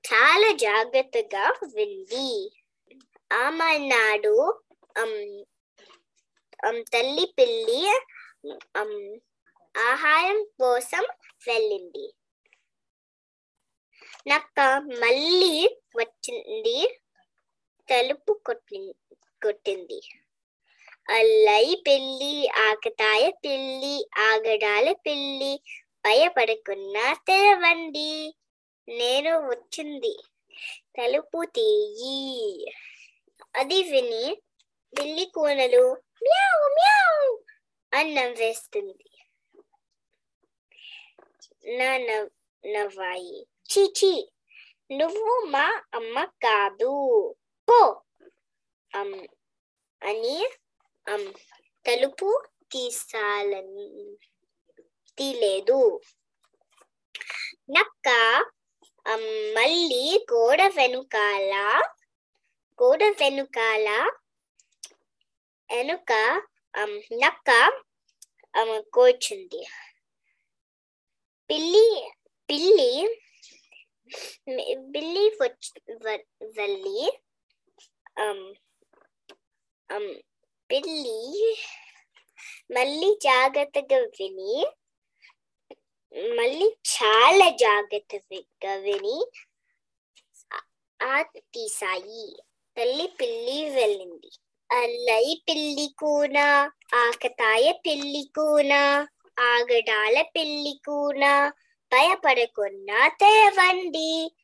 [0.04, 2.28] చాలా జాగ్రత్తగా వింది.
[3.32, 4.34] ఆమె నాడు
[6.92, 7.80] తల్లి పిల్లి
[9.74, 11.04] ఆహారం కోసం
[11.48, 12.06] వెళ్ళింది.
[14.28, 14.60] నక్క
[15.02, 15.52] మళ్ళీ
[15.96, 16.78] వచ్చింది
[17.88, 18.80] తలుపు కొట్టి
[19.42, 20.00] కొట్టింది.
[21.10, 25.52] అల్లయి పిల్లి ఆకతాయ పిల్లి ఆగడాల పిల్లి
[26.08, 28.34] భయపడకున్నా తెరవండి.
[28.88, 30.18] నేను వచ్చింది.
[30.98, 32.66] తలుపు తీయి.
[33.56, 34.42] అది విని
[34.98, 35.92] పిల్లి కూనలు
[36.22, 37.38] మ్యావ్ మ్యావ్
[37.94, 39.10] అన్నం వేస్తుంది.
[41.76, 42.30] నా నవ్
[42.66, 43.46] నవ్వాయి.
[43.70, 44.32] చీచి
[44.92, 46.92] నువ్వు మా అమ్మ కాదు.
[47.68, 48.02] పో
[48.94, 49.26] అమ్
[50.02, 50.48] అని
[51.08, 51.32] అమ్
[51.86, 52.42] తలుపు
[52.72, 54.16] తీసాలని
[55.18, 55.80] తీలేదు
[57.70, 58.08] నక్క
[59.56, 61.54] మళ్ళీ గోడ వెనుకాల
[62.78, 63.88] గోడ వెనుకాల
[65.70, 66.12] వెనుక
[67.22, 67.50] నక్క
[68.94, 69.62] కూర్చుంది
[71.50, 71.86] పిల్లి
[72.48, 72.90] పిల్లి
[74.92, 75.70] పిల్లి వచ్చి
[76.56, 77.00] వెళ్ళి
[80.70, 81.20] పిల్లి
[82.70, 84.52] మళ్ళీ జాగ్రత్తగా విని
[86.16, 89.30] మళ్ళీ చాలా జాగ్రత్తగా విని
[91.02, 92.42] ఆ- తీసాయి.
[92.78, 94.30] తల్లి పిల్లి వెళ్ళింది.
[94.72, 96.38] అల్లయి పిల్లి కూన
[96.94, 98.72] ఆకతాయ పిల్లి కూన
[99.38, 101.52] ఆగడాల పిల్లి కూన
[101.92, 104.36] భయపడకున్నా తేవండి.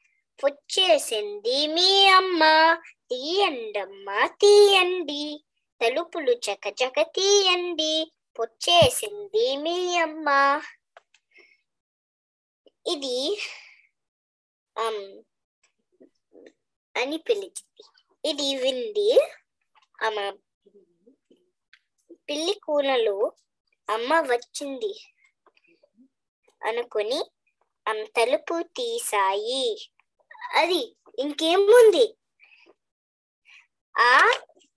[0.44, 2.42] వచ్చేసింది మీ అమ్మ
[3.10, 5.44] తీయండమ్మా తీయండి.
[5.84, 8.12] తలుపులు చకచక తీయండి.
[8.40, 10.60] వచ్చేసింది మీ అమ్మ.
[12.86, 13.16] ఇది
[14.76, 14.98] um,
[16.94, 17.84] అని పిలిచింది.
[18.24, 19.10] ఇది వింది
[20.04, 20.24] ఆమె
[22.28, 23.16] పిల్లి కూనలు
[23.88, 24.92] అమ్మ వచ్చింది
[26.62, 27.20] అనుకుని
[27.86, 29.66] ఆమె తలుపు తీసాయి
[30.54, 30.82] అది
[31.18, 32.06] ఇంకేముంది?
[33.94, 34.12] ఆ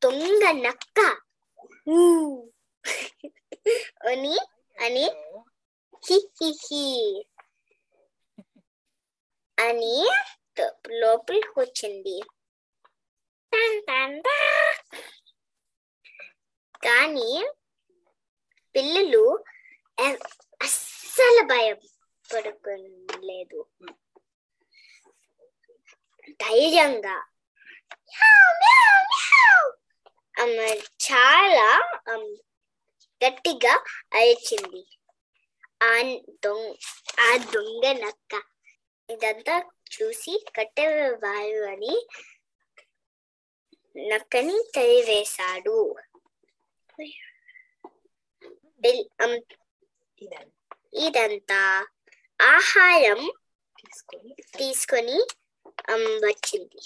[0.02, 1.00] దొంగ నక్క.
[4.10, 4.36] అని
[4.78, 5.06] అని
[6.04, 6.86] హి హి హి.
[9.60, 10.10] అని
[10.92, 12.22] లోపలికి వచ్చింది.
[16.84, 17.48] కానీ
[18.76, 19.44] పిల్లలు
[20.62, 23.66] అస్సలు భయపడుకోలేదు.
[26.42, 27.24] ధైర్యంగా.
[31.06, 31.70] చాలా
[33.22, 34.84] గట్టిగా అరిచింది.
[35.84, 35.92] ఆ
[36.46, 36.74] దొంగ
[37.20, 38.42] ఆ దొంగ నక్క.
[39.10, 39.56] ఇదంతా
[39.92, 41.94] చూసి కట్టెవారు అని
[44.06, 45.78] నక్కని తరివేశాడు.
[49.24, 49.38] ఆమ్,
[51.06, 51.62] ఇదంతా
[52.40, 53.22] ఆహారం
[54.54, 55.18] తీసుకొని
[56.26, 56.82] వచ్చింది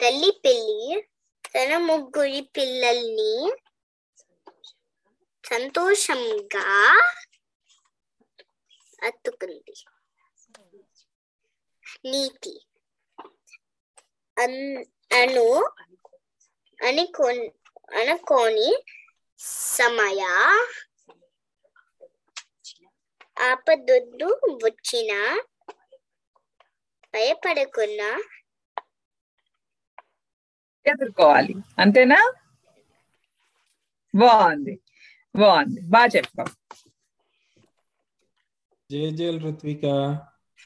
[0.00, 0.82] తల్లి పిల్లి
[1.54, 3.32] తన ముగ్గురి పిల్లల్ని
[5.44, 6.66] సంతోషంగా
[9.02, 9.74] అత్తుకుంది.
[12.04, 12.66] నీతి.
[14.38, 14.84] అన్-
[15.16, 15.70] అను
[16.86, 17.24] అనుకో
[17.94, 18.84] అనుకోని
[19.38, 20.20] సమయ
[23.42, 25.42] ఆపదొద్దు వచ్చిన
[27.14, 28.22] భయపడకున్నా
[30.86, 31.54] ఎదుర్కోవాలి.
[31.78, 32.32] అంతేనా?
[34.14, 34.80] బాగుంది.
[35.36, 35.80] బాగుంది.
[35.80, 36.78] బాగా చెప్పావు.
[38.90, 39.82] జేజేల్ ఋత్విక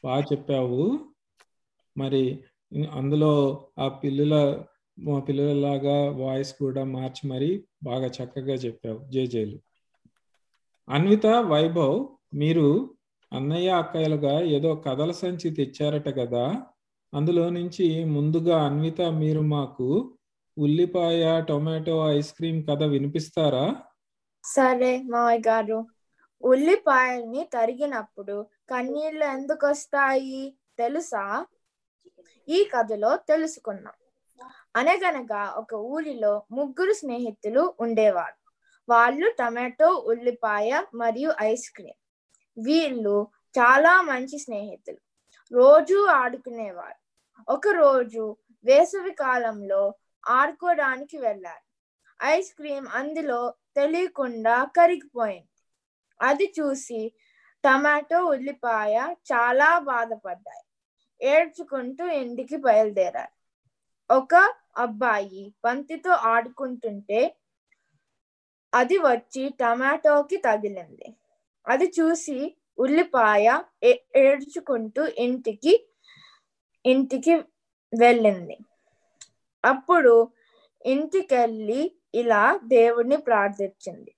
[0.03, 1.12] బాగా చెప్పావు.
[1.95, 2.23] మరి
[2.91, 3.33] అందులో
[3.79, 4.35] ఆ పిల్లల
[4.97, 7.49] మా పిల్లలలాగా వాయిస్ కూడా మార్చి మరి
[7.83, 8.99] బాగా చక్కగా చెప్పావు.
[9.09, 9.57] జేజేలు
[10.87, 11.97] అన్విత వైభవ్
[12.33, 12.67] మీరు
[13.31, 16.45] అన్నయ్య అక్కయ్యలుగా ఏదో కథల సంచి తెచ్చారట కదా.
[17.13, 19.87] అందులో నుంచి ముందుగా అన్విత మీరు మాకు
[20.57, 23.65] ఉల్లిపాయ టొమాటో ఐస్ క్రీమ్ కథ వినిపిస్తారా?
[24.43, 25.79] సరే మావయ్య గారు.
[26.43, 28.35] ఉల్లిపాయల్ని తరిగినప్పుడు
[28.69, 30.41] కన్నీళ్ళు ఎందుకు వస్తాయి
[30.79, 31.23] తెలుసా?
[32.49, 33.93] ఈ కథలో తెలుసుకున్నాం
[34.75, 38.51] అనగనగా ఒక ఊరిలో ముగ్గురు స్నేహితులు ఉండేవారు.
[38.89, 41.99] వాళ్ళు టమాటో ఉల్లిపాయ మరియు ఐస్ క్రీమ్.
[42.65, 44.97] వీళ్ళు చాలా మంచి స్నేహితులు.
[45.53, 47.03] రోజు ఆడుకునేవారు.
[47.51, 49.93] ఒక రోజు వేసవి కాలంలో
[50.29, 51.63] ఆడుకోవడానికి వెళ్ళారు.
[52.23, 55.47] ఐస్ క్రీమ్ అందులో తెలియకుండా కరిగిపోయింది.
[56.21, 57.13] అది చూసి
[57.65, 58.95] టమాటో ఉల్లిపాయ
[59.33, 60.62] చాలా బాధపడ్డాయి.
[61.23, 63.43] ఏడ్చుకుంటూ ఇంటికి బయలుదేరారు.
[64.13, 67.35] ఒక అబ్బాయి బంతితో ఆడుకుంటుంటే
[68.73, 71.15] అది వచ్చి టమాటోకి తగిలింది.
[71.67, 75.89] అది చూసి ఉల్లిపాయ ఏ- ఏడ్చుకుంటూ ఇంటికి
[76.85, 77.35] ఇంటికి
[77.99, 78.57] వెళ్ళింది.
[79.65, 80.31] అప్పుడు
[80.85, 84.15] ఇంటికెళ్ళి ఇలా దేవుడిని ప్రార్థించింది.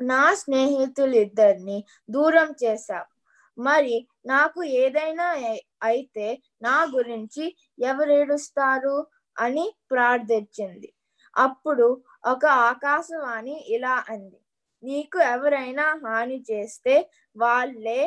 [0.00, 3.20] నా స్నేహితులు ఇద్దరిని దూరం చేశావు.
[3.60, 5.34] మరి నాకు ఏదైనా
[5.82, 6.26] అయితే
[6.62, 7.44] నా గురించి
[7.82, 8.96] ఎవరు ఏడుస్తారు
[9.36, 10.88] అని ప్రార్థించింది.
[11.36, 11.86] అప్పుడు
[12.24, 14.38] ఒక ఆకాశవాణి ఇలా అంది.
[14.82, 16.94] నీకు ఎవరైనా హాని చేస్తే
[17.36, 18.00] వాళ్ళే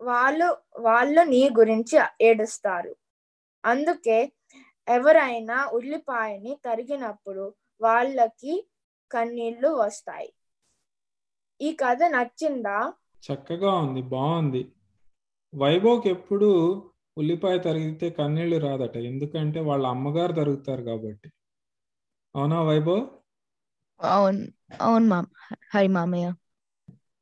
[0.00, 2.92] వాళ్ళు వాళ్ళు నీ గురించి ఏడుస్తారు.
[3.64, 4.18] అందుకే
[4.88, 7.44] ఎవరైనా ఉల్లిపాయని తరిగినప్పుడు
[7.80, 8.54] వాళ్ళకి
[9.10, 10.30] కన్నీళ్ళు వస్తాయి.
[11.60, 12.78] ఈ కథ నచ్చిందా?
[13.22, 14.62] చక్కగా ఉంది బాగుంది.
[15.52, 16.50] వైభవ్కి ఎప్పుడు
[17.18, 18.96] ఉల్లిపాయ తరిగితే కన్నీళ్ళు రాదట.
[18.96, 21.28] ఎందుకంటే వాళ్ళ అమ్మగారు తరుగుతారు కాబట్టి.
[22.34, 23.04] అవునా వైభవ్?
[24.00, 24.46] అవును.
[24.80, 25.18] అవును మా
[25.74, 26.32] హరి మామయ్య.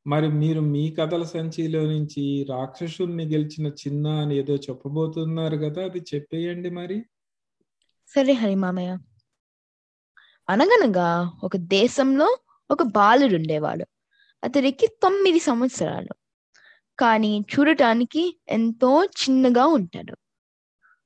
[0.05, 6.69] మరి మీరు మీ కథల సంచిలో నుంచి రాక్షసుల్ని గెలిచిన చిన్న అని ఏదో చెప్పబోతున్నారు కదా అది చెప్పేయండి
[6.69, 6.97] మరి.
[8.07, 8.91] సరే హరి మామయ్య.
[10.49, 12.37] అనగనగా ఒక దేశంలో
[12.71, 13.85] ఒక బాలుడు ఉండేవాడు.
[14.43, 16.13] అతడికి తొమ్మిది సంవత్సరాలు.
[16.99, 20.17] కానీ చూడటానికి ఎంతో చిన్నగా ఉంటాడు.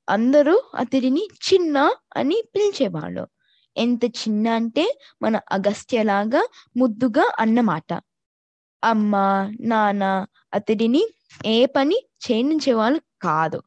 [0.08, 3.28] అందరూ అతడిని చిన్న అని పిలిచేవాళ్ళు.
[3.76, 8.00] ఎంత చిన్న అంటే మన అగస్త్యలాగా ముద్దుగా అన్నమాట.
[8.84, 9.16] అమ్మ
[9.60, 11.08] నాన్న అతడిని
[11.46, 13.62] ఏ పని చేయనించేవాళ్ళు కాదు.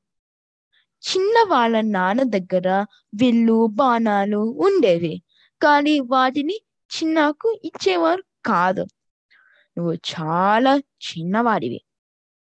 [1.10, 5.24] చిన్న వాళ్ళ నాన్న దగ్గర విల్లు బాణాలు ఉండేవి.
[5.62, 6.62] కానీ వాటిని
[6.98, 8.82] చిన్నకు ఇచ్చేవారు కాదు.
[9.78, 11.85] నువ్వు చాలా చిన్నవాడివి.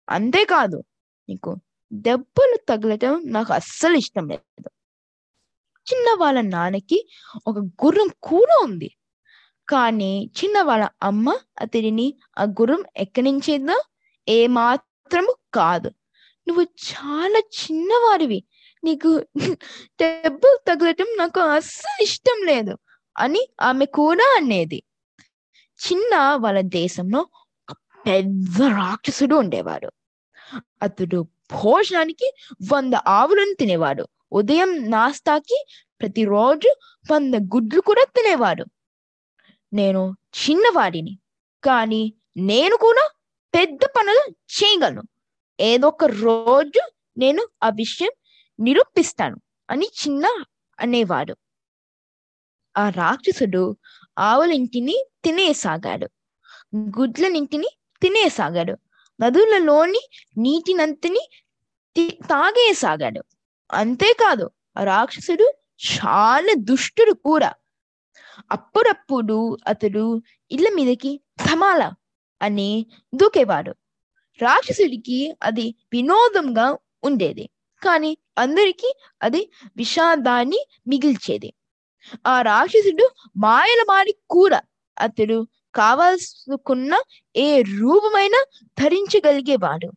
[0.10, 0.84] అంతేకాదు
[1.30, 1.56] నీకు
[1.94, 4.70] దెబ్బలు తగలటం నాకు అస్సలు ఇష్టం లేదు.
[5.88, 7.10] చిన్న వాళ్ళ నాన్నకి
[7.48, 8.90] ఒక గుర్రం కూడా ఉంది.
[9.70, 12.08] కానీ చిన్న వాళ్ళ అమ్మ అతడిని
[12.40, 13.84] ఆ గుర్రం ఎక్కడించేదో
[14.30, 15.92] ఏమాత్రము కాదు.
[16.48, 18.44] నువ్వు చాలా చిన్నవాడివి.
[18.84, 19.26] నీకు
[20.02, 22.78] దెబ్బలు తగలటం నాకు అస్సలు ఇష్టం లేదు
[23.18, 24.84] అని ఆమె కూడా అనేది.
[25.80, 27.28] చిన్న వాళ్ళ దేశంలో
[28.06, 29.92] పెద్ద రాక్షసుడు ఉండేవాడు.
[30.82, 32.34] అతడు భోజనానికి
[32.74, 34.08] వంద ఆవులను తినేవాడు.
[34.32, 35.66] ఉదయం నాస్తాకి
[36.02, 36.76] ప్రతిరోజు
[37.12, 38.66] వంద గుడ్లు కూడా తినేవాడు.
[39.74, 41.20] నేను చిన్నవాడిని
[41.64, 43.10] కానీ నేను కూడా
[43.56, 45.04] పెద్ద పనులు చేయగలను.
[45.60, 48.12] ఏదో ఒక రోజు నేను ఆ విషయం
[48.60, 50.44] నిరూపిస్తాను అని చిన్న
[50.80, 51.36] అనేవాడు.
[52.78, 53.78] ఆ రాక్షసుడు
[54.20, 56.10] ఆవులింటిని తినేసాగాడు.
[56.76, 57.68] గుడ్లనింటిని
[58.02, 58.78] తినేసాగాడు.
[59.22, 60.02] నదులలోని
[60.38, 61.30] నీటినంతని
[62.02, 63.24] తాగేసాగాడు.
[63.72, 65.54] అంతేకాదు ఆ రాక్షసుడు
[65.86, 67.54] చాలా దుష్టుడు కూడా.
[68.52, 70.22] అప్పుడప్పుడు అతడు
[70.52, 71.94] ఇళ్ళ మీదకి ధమాల
[72.42, 72.86] అని
[73.16, 73.72] దూకేవాడు.
[74.42, 77.50] రాక్షసుడికి అది వినోదంగా ఉండేది
[77.84, 81.54] కానీ అందరికీ అది విషాదాన్ని మిగిల్చేది.
[82.28, 84.62] ఆ రాక్షసుడు మాయల మారి కూడా
[85.00, 86.94] అతడు కావాల్సుకున్న
[87.36, 88.40] ఏ రూపమైనా
[88.80, 89.90] ధరించగలిగేవాడు.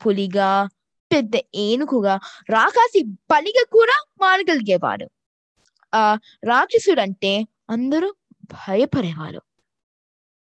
[0.00, 0.68] పులిగా
[1.12, 2.14] పెద్ద ఏనుగుగా
[2.50, 5.06] రాకాసి బలిగా కూడా మారగలిగేవాడు.
[5.92, 7.32] ఆ రాక్షసుడు అంటే
[7.70, 8.14] అందరూ
[8.52, 9.40] భయపడేవారు.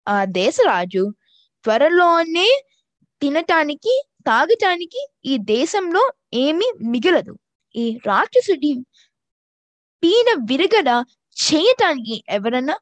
[0.07, 1.03] ఆ దేశరాజు
[1.63, 2.49] త్వరలోనే
[3.21, 3.93] తినటానికి
[4.28, 6.03] తాగటానికి ఈ దేశంలో
[6.34, 7.34] ఏమీ మిగలదు.
[7.76, 8.71] ఈ రాక్షసుడి
[10.03, 10.89] పీన విరగడ
[11.38, 12.76] చేయటానికి ఎవరన్నా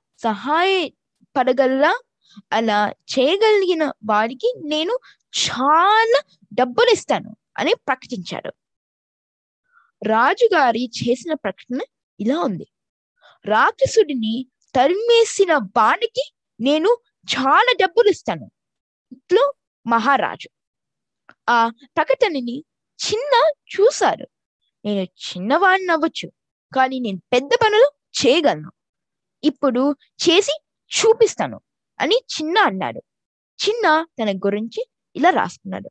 [1.36, 1.92] సహాయపడగలరా
[2.56, 2.80] అలా
[3.14, 4.94] చేయగలిగిన వారికి నేను
[5.34, 6.20] చాలా
[6.52, 8.52] డబ్బులు ఇస్తాను అని ప్రకటించాడు.
[10.02, 11.80] రాజుగారి చేసిన ప్రకటన
[12.20, 12.68] ఇలా ఉంది.
[13.46, 14.36] రాక్షసుడిని
[14.76, 16.26] తరిమేసిన వాడికి
[16.60, 16.90] నేను
[17.28, 18.48] చాలా డబ్బులు ఇస్తాను
[19.16, 19.46] ఇట్లో
[19.86, 20.50] మహారాజు.
[21.50, 21.58] ఆ
[21.98, 22.58] ప్రకటనని
[23.00, 23.34] చిన్న
[23.74, 24.28] చూశారు.
[24.86, 26.30] నేను చిన్నవాడిని అవ్వచ్చు
[26.72, 28.72] కానీ నేను పెద్ద పనులు చేయగలను.
[29.44, 29.84] ఇప్పుడు
[30.24, 30.56] చేసి
[31.00, 31.62] చూపిస్తాను
[32.00, 33.04] అని చిన్న అన్నాడు.
[33.70, 34.86] చిన్న తన గురించి
[35.16, 35.90] ఇలా రాసుకున్నాడు.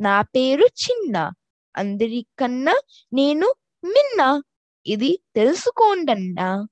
[0.00, 1.32] నా పేరు చిన్న
[1.76, 2.80] అందరికన్నా
[3.12, 4.42] నేను మిన్న.
[4.86, 6.66] ఇది తెలుసుకోండన్నా.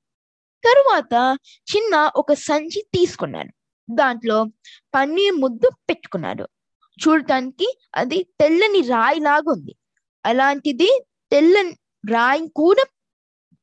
[0.64, 1.39] తరువాత
[1.76, 3.53] చిన్న ఒక సంచి తీసుకున్నాడు.
[3.95, 4.45] దాంట్లో
[4.95, 6.49] పన్నీర్ ముద్దు పెట్టుకున్నాడు.
[7.09, 9.76] చూడటానికి అది తెల్లని రాయి లాగా ఉంది
[10.26, 11.76] అలాంటిది తెల్లని
[12.12, 12.85] రాయి కూడా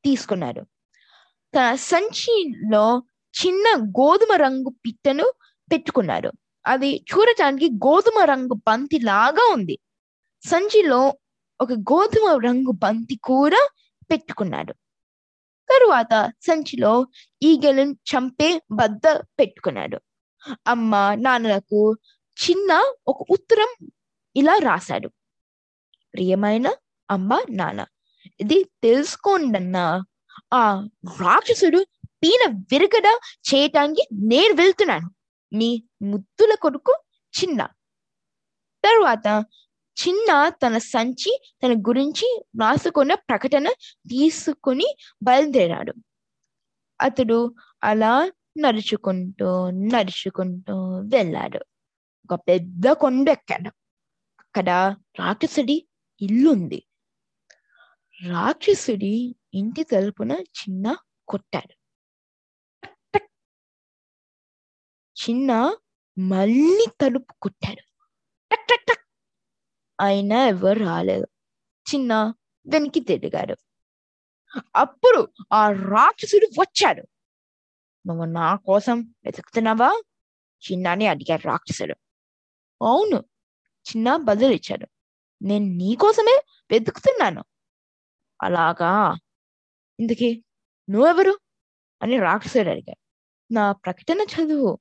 [0.04, 0.60] తీసుకున్నాడు.
[1.56, 5.32] తన సంచిలో చిన్న గోధుమ రంగు పిట్టను
[5.72, 6.32] పెట్టుకున్నారు.
[6.66, 9.78] అది చూడటానికి గోధుమ రంగు బంతి లాగా ఉంది.
[10.46, 11.18] సంచిలో
[11.60, 13.68] ఒక గోధుమ రంగు బంతి కూడా
[14.10, 14.72] పెట్టుకున్నాడు
[15.70, 17.06] తరువాత సంచిలో
[17.42, 20.00] ఈగలను చంపే బద్ద పెట్టుకున్నాడు.
[20.66, 21.96] అమ్మ నాన్నలకు
[22.44, 23.88] చిన్న ఒక ఉత్తరం
[24.36, 25.08] ఇలా రాశాడు.
[26.14, 26.74] ప్రియమైన
[27.10, 27.86] అమ్మ నాన్న
[28.40, 30.04] ఇది తెలుసుకోండన్నా.
[30.54, 30.86] ఆ
[31.20, 31.86] రాక్షసుడు
[32.22, 32.42] పీన
[32.72, 33.06] విరగడ
[33.48, 35.08] చేయటానికి నేను వెళ్తున్నాను.
[35.52, 35.70] మీ
[36.02, 36.94] ముద్దుల కొడుకు
[37.34, 37.60] చిన్న.
[38.84, 39.44] తరువాత
[39.96, 42.28] చిన్న తన సంచి తన గురించి
[42.60, 43.68] రాసుకున్న ప్రకటన
[44.08, 44.88] తీసుకుని
[45.22, 45.94] బయలుదేరాడు.
[47.00, 47.54] అతడు
[47.84, 50.74] అలా నడుచుకుంటూ నడుచుకుంటూ
[51.14, 51.60] వెళ్ళాడు.
[52.24, 53.70] ఒక పెద్ద కొండ ఎక్కాడు.
[54.40, 54.70] అక్కడ
[55.18, 55.76] రాక్షసుడి
[56.22, 56.80] ఇల్లు ఉంది
[58.20, 60.96] రాక్షసుడి ఇంటి తలుపున చిన్న
[61.28, 61.77] కొట్టాడు.
[65.18, 65.76] చిన్న
[66.18, 67.80] మళ్ళీ తలుపు కొట్టాడు.
[68.54, 68.98] టక్
[70.00, 71.26] అయినా ఎవరు రాలేదు.
[71.94, 72.34] చిన్న
[72.66, 73.56] వెనక్కి తిరిగాడు.
[74.76, 77.08] అప్పుడు ఆ రాక్షసుడు వచ్చాడు.
[78.06, 80.02] నువ్వు నా కోసం వెతుకుతున్నావా?
[80.72, 81.96] చిన్నాని అడిగాడు రాక్షసుడు.
[82.84, 83.16] అవును
[83.90, 84.86] చిన్న బదులిచ్చాడు
[85.42, 87.44] నేను నీ కోసమే వెతుకుతున్నాను.
[88.42, 89.18] అలాగా?
[90.00, 90.42] ఇందుకే
[90.90, 91.38] నువ్వెవరు?
[92.02, 93.08] అని రాక్షసుడు అడిగాడు.
[93.54, 94.78] నా ప్రకటన చదువు.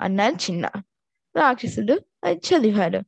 [0.00, 0.70] అన్నాడు చిన్న.
[1.36, 2.98] రాక్షసుడు అది చదివాడు.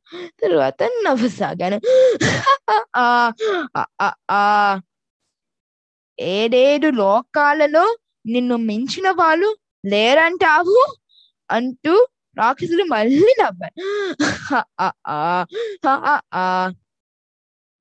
[0.41, 1.79] తరువాత నవ్వసాగాను
[2.95, 3.31] ఆ,
[4.31, 4.79] ఆ,
[6.19, 10.95] ఏడేడు లోకాలలో నిన్ను మించిన వాళ్ళు లేరంటావు?
[11.51, 13.81] అంటూ రాక్షసుడు మళ్ళీ నవ్వాడు.
[14.77, 15.45] ఆ,
[15.87, 16.71] ఆ, ఆ,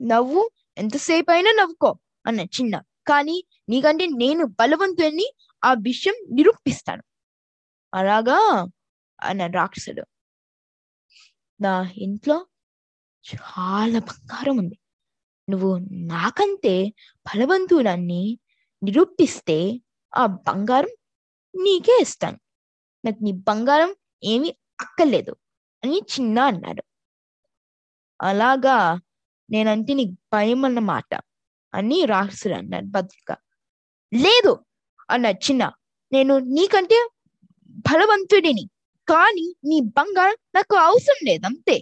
[0.02, 2.82] నవ్వు ఎంతసేపు అయినా నవ్వుకో అన్న చిన్న.
[3.08, 5.34] కానీ నీకంటే నేను బలవంతుని
[5.64, 7.02] ఆ విషయం నిరూపిస్తాను.
[7.94, 8.66] అలాగా?
[9.22, 10.04] అన్న రాక్షసుడు.
[11.60, 12.46] నా ఇంట్లో
[13.24, 14.78] చాలా బంగారం ఉంది.
[15.50, 16.74] నువ్వు నాకంటే
[17.26, 18.38] బలవంతుడని
[18.82, 19.58] నిరూపిస్తే
[20.16, 20.92] ఆ బంగారం
[21.54, 22.38] నీకే ఇస్తాను.
[23.04, 23.94] నాకు నీ బంగారం
[24.24, 24.50] ఏమీ
[24.80, 25.36] అక్కర్లేదు
[25.84, 26.82] అని చిన్న అన్నాడు.
[28.20, 28.76] అలాగా
[29.50, 31.12] నేనంటే నీకు భయం అన్నమాట
[31.74, 33.30] అని రాక్షసుడు అన్నాడు భద్రిక.
[34.12, 34.52] లేదు
[35.10, 35.64] అన్నాడు చిన్న.
[36.12, 36.98] నేను నీకంటే
[37.68, 38.64] బలవంతుడిని.
[39.08, 41.76] కానీ నీ బంగారం నాకు అవసరం లేదు అంతే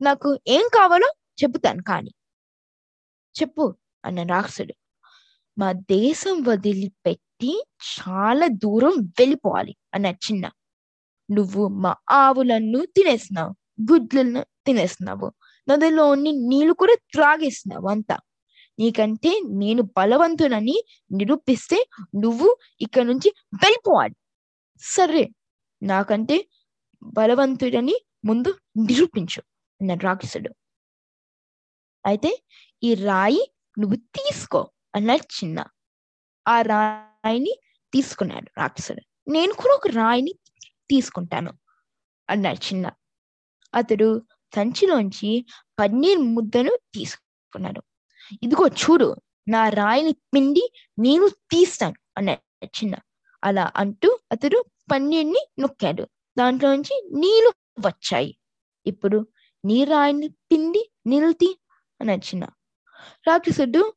[0.00, 1.08] నాకు ఏం కావాలో
[1.42, 2.12] చెబుతాను కానీ.
[3.34, 3.64] చెప్పు
[4.04, 4.74] అన్న రాక్షసుడు.
[5.56, 7.52] మా దేశం వదిలిపెట్టి
[7.92, 10.44] చాలా దూరం వెళ్ళిపోవాలి అన్న చిన్న.
[11.28, 13.52] నువ్వు మా ఆవులను తినేస్తున్నావు
[13.90, 15.28] గుడ్లను తినేస్తున్నావు
[15.68, 18.16] నదిలోని నీళ్ళు కూడా త్రాగేస్తున్నావు అంతా.
[18.78, 19.30] నీకంటే
[19.62, 20.76] నేను బలవంతునని
[21.10, 21.78] నిరూపిస్తే
[22.24, 22.48] నువ్వు
[22.80, 23.28] ఇక్కడ నుంచి
[23.62, 24.14] వెళ్ళిపోవాలి.
[24.82, 25.24] సరే
[25.82, 26.36] నాకంటే
[27.02, 29.40] బలవంతుడని ముందు నిరూపించు
[29.80, 30.50] అన్నాడు రాక్షసుడు.
[32.04, 32.30] అయితే
[32.82, 33.42] ఈ రాయి
[33.78, 35.58] నువ్వు తీసుకో అన్నాడు చిన్న.
[36.46, 37.52] ఆ రాయిని
[37.92, 39.02] తీసుకున్నాడు రాక్షసుడు.
[39.28, 40.32] నేను కూడా ఒక రాయిని
[40.90, 41.52] తీసుకుంటాను
[42.28, 42.86] అన్నాడు చిన్న.
[43.74, 44.08] అతడు
[44.54, 45.46] సంచిలోంచి
[45.78, 47.82] పన్నీర్ ముద్దను తీసుకున్నాడు.
[48.42, 49.08] ఇదిగో చూడు
[49.48, 50.64] నా రాయిని పిండి
[50.98, 52.94] నేను తీస్తాను అన్నాడు చిన్న.
[53.44, 54.58] అలా అంటూ అతడు
[54.92, 56.08] పన్నీర్ని నొక్కాడు.
[56.38, 57.52] దాంట్లో నుంచి నీళ్ళు
[57.86, 58.38] వచ్చాయి.
[58.86, 59.26] ఇప్పుడు
[59.64, 61.28] నీరు రాయిని పిండి నీళ్ళు
[62.00, 62.62] అని అన్నాడు
[63.28, 63.94] రాక్షసుడు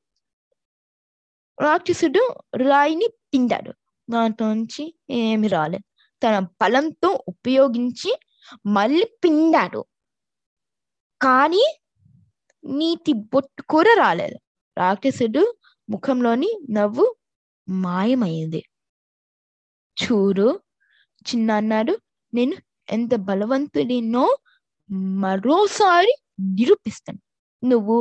[1.61, 3.73] రాక్షసుడు రాయిని పిండాడు
[4.09, 5.83] దాంట్లో నుంచి ఏమి రాలేదు
[6.23, 8.19] తన బలంతో ఉపయోగించి
[8.65, 9.85] మళ్ళీ పిండాడు.
[11.21, 11.77] కానీ
[12.65, 14.39] నీటి బొట్టు కూర రాలేదు
[14.77, 15.55] రాక్షసుడు
[15.89, 17.15] ముఖంలోని నవ్వు
[17.69, 18.63] మాయమైంది.
[19.97, 20.59] చూడు
[21.27, 21.93] చిన్న అన్నాడు.
[22.33, 22.55] నేను
[22.89, 24.25] ఎంత బలవంతుడినో
[25.23, 26.13] మరోసారి
[26.55, 27.21] నిరూపిస్తాను.
[27.63, 27.97] నువ్వు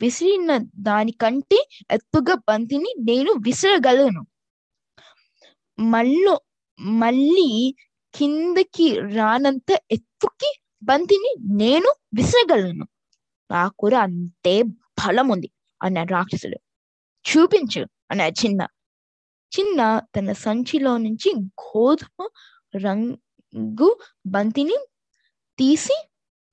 [0.00, 1.58] విసిరిన దానికంటే
[1.90, 4.22] ఎత్తుగా బంతిని నేను విసరగలను.
[5.78, 6.34] మళ్ళీ
[6.80, 7.48] మళ్ళీ
[8.14, 10.50] కిందకి రానంత ఎత్తుకి
[10.82, 12.86] బంతిని నేను విసరగలను.
[13.50, 14.62] నా కూర అంతే
[15.00, 15.50] బలం ఉంది
[15.80, 16.58] అన్నాడు రాక్షసుడు.
[17.24, 18.62] చూపించు అన్నాడు చిన్న.
[19.52, 19.80] చిన్న
[20.16, 22.18] తన సంచిలో నుంచి గోధుమ
[22.74, 23.88] రంగు
[24.26, 24.78] బంతిని
[25.58, 25.96] తీసి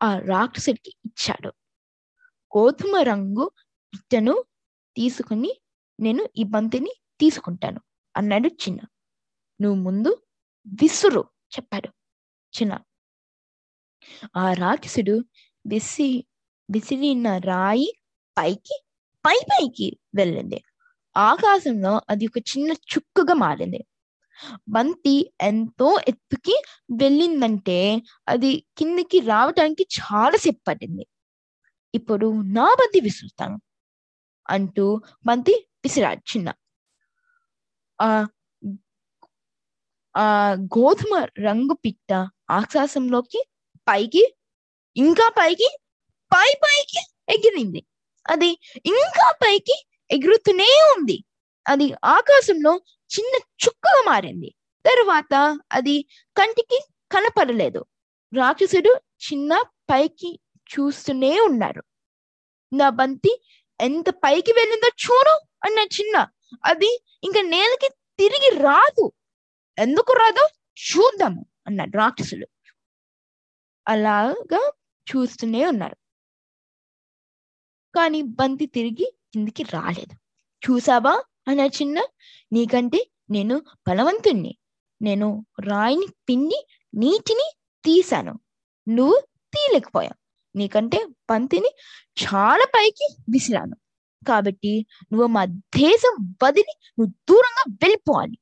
[0.02, 1.52] ఆ రాక్షసుడికి ఇచ్చాడు.
[2.52, 3.46] గోధుమ రంగు
[3.94, 4.36] ఇట్టను
[4.96, 5.52] తీసుకుని
[6.00, 7.82] నేను ఈ బంతిని తీసుకుంటాను
[8.16, 8.80] అన్నాడు చిన్న.
[9.60, 10.12] నువ్వు ముందు
[10.82, 11.24] విసురు
[11.56, 11.90] చెప్పాడు
[12.54, 12.74] చిన్న.
[14.38, 15.16] ఆ రాక్షసుడు
[15.66, 16.10] విసి
[16.70, 17.90] విసిరిన రాయి
[18.38, 18.76] పైకి
[19.26, 20.60] పై పైకి వెళ్ళింది.
[21.16, 23.82] ఆకాశంలో అది ఒక చిన్న చుక్కుగా మారింది.
[24.68, 26.56] బంతి ఎంతో ఎత్తుకి
[27.02, 27.80] వెళ్ళిందంటే
[28.28, 31.06] అది కిందికి రావటానికి చాలా సేపు పట్టింది.
[31.94, 32.28] ఇప్పుడు
[32.58, 33.58] నా బంతి విసురుతాను
[34.46, 34.86] అంటూ
[35.28, 36.50] బంతి విసిరాడు చిన్న.
[38.00, 38.10] ఆ
[40.16, 40.26] ఆ
[40.76, 42.12] గోధుమ రంగు పిట్ట
[42.52, 43.42] ఆకాశంలోకి
[43.88, 44.24] పైకి
[44.96, 45.70] ఇంకా పైకి
[46.32, 47.82] పై పైకి ఎగిరింది.
[48.26, 48.50] అది
[48.86, 49.76] ఇంకా పైకి
[50.10, 51.18] ఎగురుతూనే ఉంది.
[51.66, 52.74] అది ఆకాశంలో
[53.18, 54.56] చిన్న చుక్కగా మారింది.
[54.86, 56.06] తరువాత అది
[56.38, 56.80] కంటికి
[57.12, 57.86] కనపడలేదు.
[58.34, 60.40] రాక్షసుడు చిన్న పైకి
[60.70, 61.84] చూస్తూనే ఉన్నారు.
[62.74, 63.44] నా బంతి
[63.82, 65.34] ఎంత పైకి వెళ్ళిందో చూడు
[65.66, 66.28] అన్న చిన్న.
[66.66, 67.90] అది ఇంకా నేలకి
[68.20, 69.12] తిరిగి రాదు.
[69.78, 70.50] ఎందుకు రాదో?
[70.80, 72.48] చూద్దాము అన్నాడు రాక్షసుడు.
[73.88, 74.72] అలాగా
[75.08, 75.96] చూస్తూనే ఉన్నారు.
[77.96, 80.16] కానీ బంతి తిరిగి కిందికి రాలేదు.
[80.64, 81.24] చూసావా?
[81.50, 82.04] అన్న చిన్న
[82.54, 84.58] నీకంటే నేను బలవంతుణ్ణి.
[85.02, 87.52] నేను రాయిని పిండి నీటిని
[87.86, 88.40] తీశాను.
[88.90, 90.18] నువ్వు తీయలేకపోయావు.
[90.58, 91.70] నీకంటే బంతిని
[92.24, 93.78] చాలా పైకి విసిరాను.
[94.28, 98.38] కాబట్టి నువ్వు మా దేశం వదిలి నువ్వు దూరంగా వెళ్ళిపోవాలి.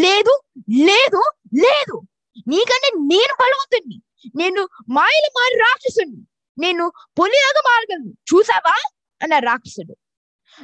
[0.00, 0.40] లేదు
[0.70, 1.22] లేదు
[1.54, 2.02] లేదు.
[2.48, 4.02] నీకంటే నేను బలవంతుణ్ణి.
[4.36, 6.26] నేను మాయలు మారి రాక్షసుని
[6.58, 8.10] నేను పొలిలాగా మారగలను.
[8.10, 8.90] చూసావా?
[9.22, 9.96] అన్న రాక్షసుడు.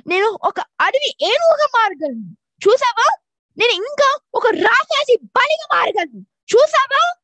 [0.06, 2.36] నేను ఒక అడవి ఏనుగుగా మారగలను.
[2.68, 3.18] చూసావా?
[3.58, 6.26] నేను ఇంకా ఒక రాక్షసి బలిగా మారగలను.
[6.54, 7.14] చూసావా?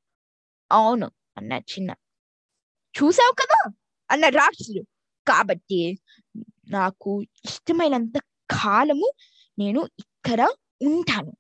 [0.73, 1.91] అవును అన్న చిన్న.
[3.03, 3.73] చూసావు కదా?
[4.11, 4.87] అన్న రాక్షసుడు.
[5.29, 5.99] కాబట్టి
[6.71, 8.19] నాకు ఇష్టమైనంత
[8.51, 9.13] కాలము
[9.59, 10.41] నేను ఇక్కడ
[10.83, 11.33] ఉంటాను.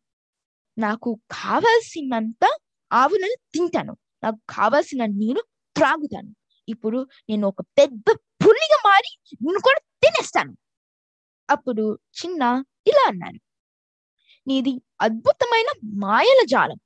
[0.79, 2.57] నాకు కావాల్సినంత
[2.93, 3.97] ఆవులను తింటాను.
[4.25, 5.45] నాకు కావాల్సిన నీరు
[5.77, 6.37] త్రాగుతాను.
[6.69, 10.57] ఇప్పుడు నేను ఒక పెద్ద పులిగా మారి నేను కూడా తినేస్తాను.
[11.55, 11.85] అప్పుడు
[12.21, 12.43] చిన్న
[12.87, 13.41] ఇలా అన్నాను
[14.47, 15.71] నీది అద్భుతమైన
[16.05, 16.79] మాయల జాలం.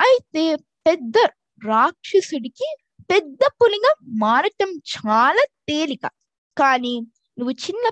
[0.00, 0.44] అయితే
[0.86, 1.16] పెద్ద
[1.62, 2.68] రాక్షసుడికి
[3.10, 6.04] పెద్ద పులిగా మారటం చాలా తేలిక.
[6.56, 6.94] కానీ
[7.38, 7.84] నువ్వు చిన్న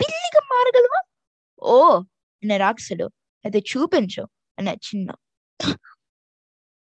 [0.00, 1.00] పిల్లిగా మారగలవా?
[1.62, 1.76] ఓ
[2.42, 3.06] అన్న రాక్షసుడు
[3.44, 4.24] అయితే చూపించు
[4.58, 5.08] అన్న చిన్న.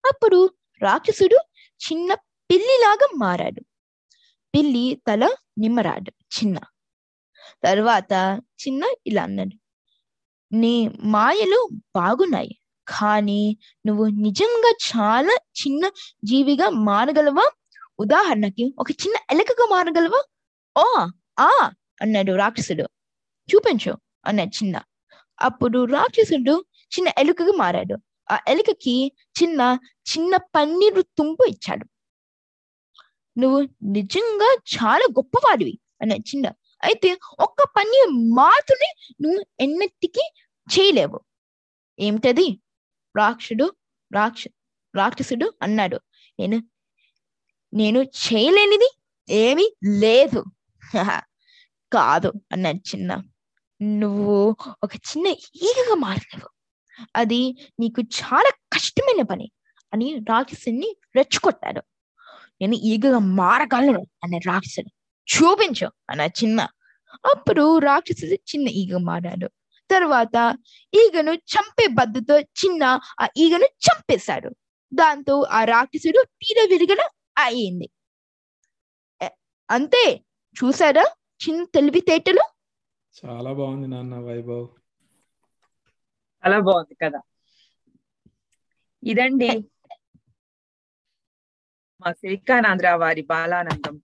[0.04, 0.40] అప్పుడు
[0.80, 1.38] రాక్షసుడు
[1.80, 2.10] చిన్న
[2.50, 3.62] పిల్లిలాగా మారాడు.
[4.54, 5.24] పిల్లి తల
[5.58, 6.56] నిమ్మరాడు చిన్న.
[7.64, 8.12] తర్వాత
[8.62, 9.54] చిన్న ఇలా అన్నాడు
[10.52, 10.74] నీ
[11.06, 11.60] మాయలు
[11.96, 12.52] బాగున్నాయి
[12.86, 13.42] కానీ
[13.86, 15.84] నువ్వు నిజంగా చాలా చిన్న
[16.24, 17.46] జీవిగా మారగలవా?
[17.98, 20.20] ఉదాహరణకి ఒక చిన్న ఎలకగా మారగలవా?
[20.76, 20.84] ఓ
[21.40, 21.50] ఆ
[22.02, 22.86] అన్నాడు రాక్షసుడు.
[23.48, 23.92] చూపించు
[24.26, 24.76] అన్నాడు చిన్న.
[25.40, 26.54] అప్పుడు రాక్షసుడు
[26.92, 27.96] చిన్న ఎలుకగా మారాడు.
[28.30, 28.96] ఆ ఎలుకకి
[29.38, 29.60] చిన్న
[30.10, 31.86] చిన్న పన్నీరు తుంపు ఇచ్చాడు.
[33.36, 33.58] నువ్వు
[33.92, 36.46] నిజంగా చాలా గొప్పవాడివి అన్న చిన్న.
[36.82, 37.10] అయితే
[37.40, 37.98] ఒక్క పని
[38.34, 38.90] మాత్రమే
[39.22, 40.24] నువ్వు ఎన్నెత్తికి
[40.68, 41.18] చేయలేవు.
[41.98, 42.46] ఏమిటది?
[43.16, 43.66] రాక్షుడు
[44.10, 44.44] రాక్ష
[44.94, 45.98] రాక్షసుడు అన్నాడు.
[46.40, 46.58] నేను
[47.74, 48.88] నేను చేయలేనిది
[49.28, 49.66] ఏమీ
[50.00, 50.40] లేదు.
[51.92, 53.10] కాదు అన్నాడు చిన్న.
[53.82, 54.36] నువ్వు
[54.84, 55.26] ఒక చిన్న
[55.66, 56.48] ఈగగా మారలేవు
[57.16, 57.40] అది
[57.80, 59.46] నీకు చాలా కష్టమైన పని
[59.92, 61.82] అని రాక్షసుని రెచ్చగొట్టాడు.
[62.60, 64.90] నేను ఈగగా మారగలను అన్న రాక్షసుడు.
[65.28, 66.60] చూపించు అన్న చిన్న.
[67.30, 69.48] అప్పుడు రాక్షసుడు చిన్న ఈగ మారాడు.
[69.90, 70.36] తర్వాత
[70.92, 72.82] ఈగను చంపే బద్దతో చిన్న
[73.20, 74.50] ఆ ఈగను చంపేశాడు.
[74.92, 77.02] దాంతో ఆ రాక్షసుడు తీర విరిగన
[77.38, 77.88] అయింది.
[79.68, 80.04] అంతే.
[80.56, 81.04] చూసారా
[81.40, 82.44] చిన్న తెలివితేటలు?
[83.16, 84.66] చాలా బాగుంది నాన్న వైభవ్.
[86.44, 87.20] చాలా బాగుంది కదా
[89.02, 89.50] ఇదండి
[92.00, 93.94] మా సిలికానాంధ్ర వారి బాలానందం.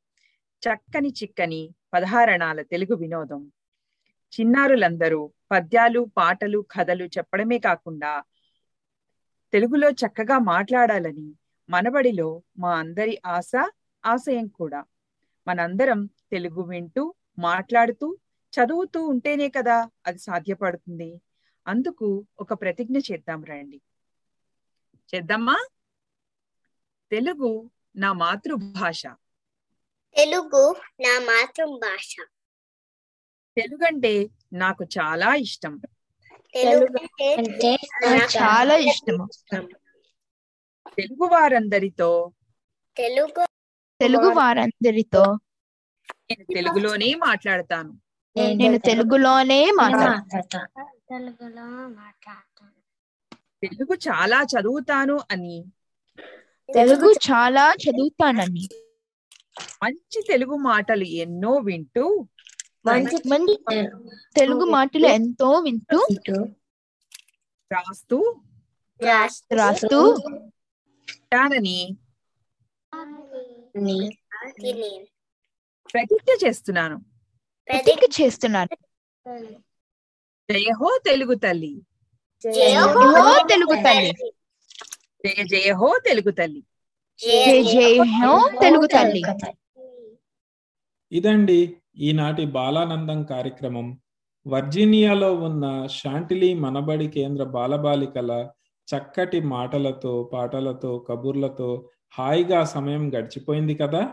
[0.68, 3.52] చక్కని చిక్కని పదహారణాల తెలుగు వినోదం.
[4.40, 8.22] చిన్నారులందరూ పద్యాలు పాటలు కథలు చెప్పడమే కాకుండా
[9.52, 11.34] తెలుగులో చక్కగా మాట్లాడాలని
[11.70, 13.52] మనబడిలో మా అందరి ఆశ
[14.06, 14.84] ఆశయం కూడా.
[15.48, 18.18] మనందరం తెలుగు వింటూ మాట్లాడుతూ
[18.52, 21.20] చదువుతూ ఉంటేనే కదా అది సాధ్యపడుతుంది.
[21.66, 23.80] అందుకు ఒక ప్రతిజ్ఞ చేద్దాం రండి.
[25.14, 25.66] చేద్దామా?
[27.10, 29.06] తెలుగు నా మాతృభాష.
[30.16, 32.16] తెలుగు నా మాతృభాష
[33.56, 35.80] తెలుగు అంటే నాకు చాలా ఇష్టం.
[36.54, 36.98] తెలుగు
[37.38, 39.28] అంటే నాకు చాలా ఇష్టము
[40.88, 42.32] తెలుగు వారందరితో
[42.96, 43.46] తెలుగు
[44.00, 45.38] తెలుగు వారందరితో
[46.30, 47.98] నేను తెలుగులోనే మాట్లాడతాను.
[48.36, 50.84] నేను తెలుగులోనే మాట్లాడతాను.
[51.10, 52.80] తెలుగులో మాట్లాడతాను.
[53.62, 55.64] తెలుగు చాలా చదువుతాను అని.
[56.74, 58.68] తెలుగు చాలా చదువుతానని.
[59.60, 62.28] మంచి తెలుగు మాటలు ఎన్నో వింటూ
[62.86, 63.58] మంచి మంచి
[64.36, 66.06] తెలుగు మాటలు ఎంతో వింటూ
[67.72, 68.40] రాస్తూ
[69.52, 71.96] రాస్తూ ఉంటానని
[75.92, 76.98] ప్రతిజ్ఞ చేస్తున్నాను.
[77.68, 78.76] ప్రతిజ్ఞ చేస్తున్నాను.
[80.52, 81.82] జయహో తెలుగు తల్లి.
[82.52, 84.12] జయహో తెలుగు తల్లి.
[85.26, 86.62] జయ జయహో తెలుగు తల్లి.
[87.20, 89.22] జయ జయ హో తెలుగు తల్లి.
[91.12, 93.98] ఇదండి ఈనాటి బాలానందం కార్యక్రమం.
[94.46, 98.48] వర్జీనియాలో ఉన్న శాంటిలీ మనబడి కేంద్ర బాలబాలికల
[98.88, 101.88] చక్కటి మాటలతో పాటలతో కబుర్లతో
[102.18, 104.12] హాయిగా సమయం గడిచిపోయింది కదా?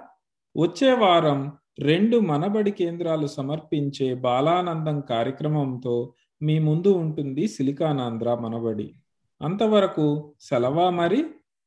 [0.57, 8.93] వచ్చే వారం రెండు మనబడి కేంద్రాలు సమర్పించే బాలానందం కార్యక్రమంతో మీ ముందు ఉంటుంది సిలికానాంధ్ర మనబడి.
[9.41, 11.25] అంతవరకు సెలవా మరి?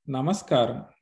[0.09, 0.94] నమస్కారం.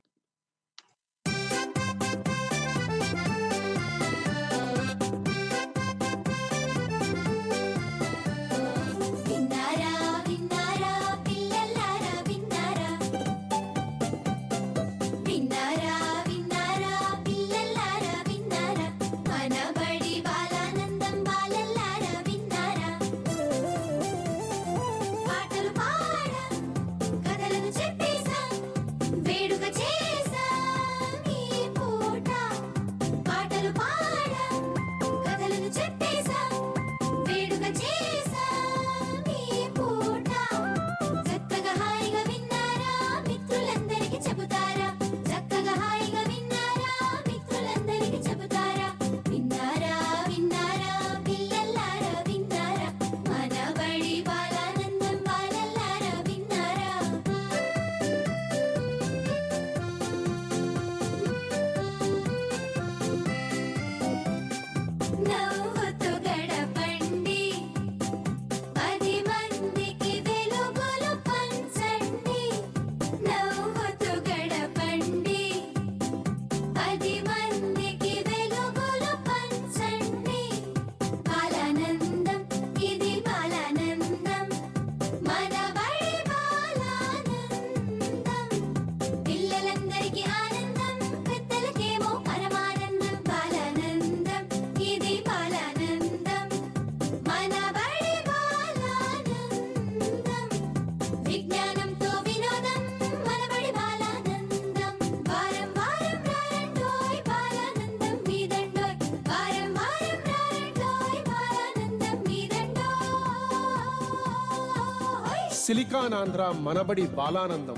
[115.63, 117.75] సిలికానాంధ్ర మనబడి బాలానందం.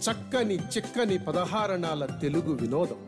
[0.00, 3.05] చక్కని చిక్కని పదహారణాల తెలుగు వినోదం.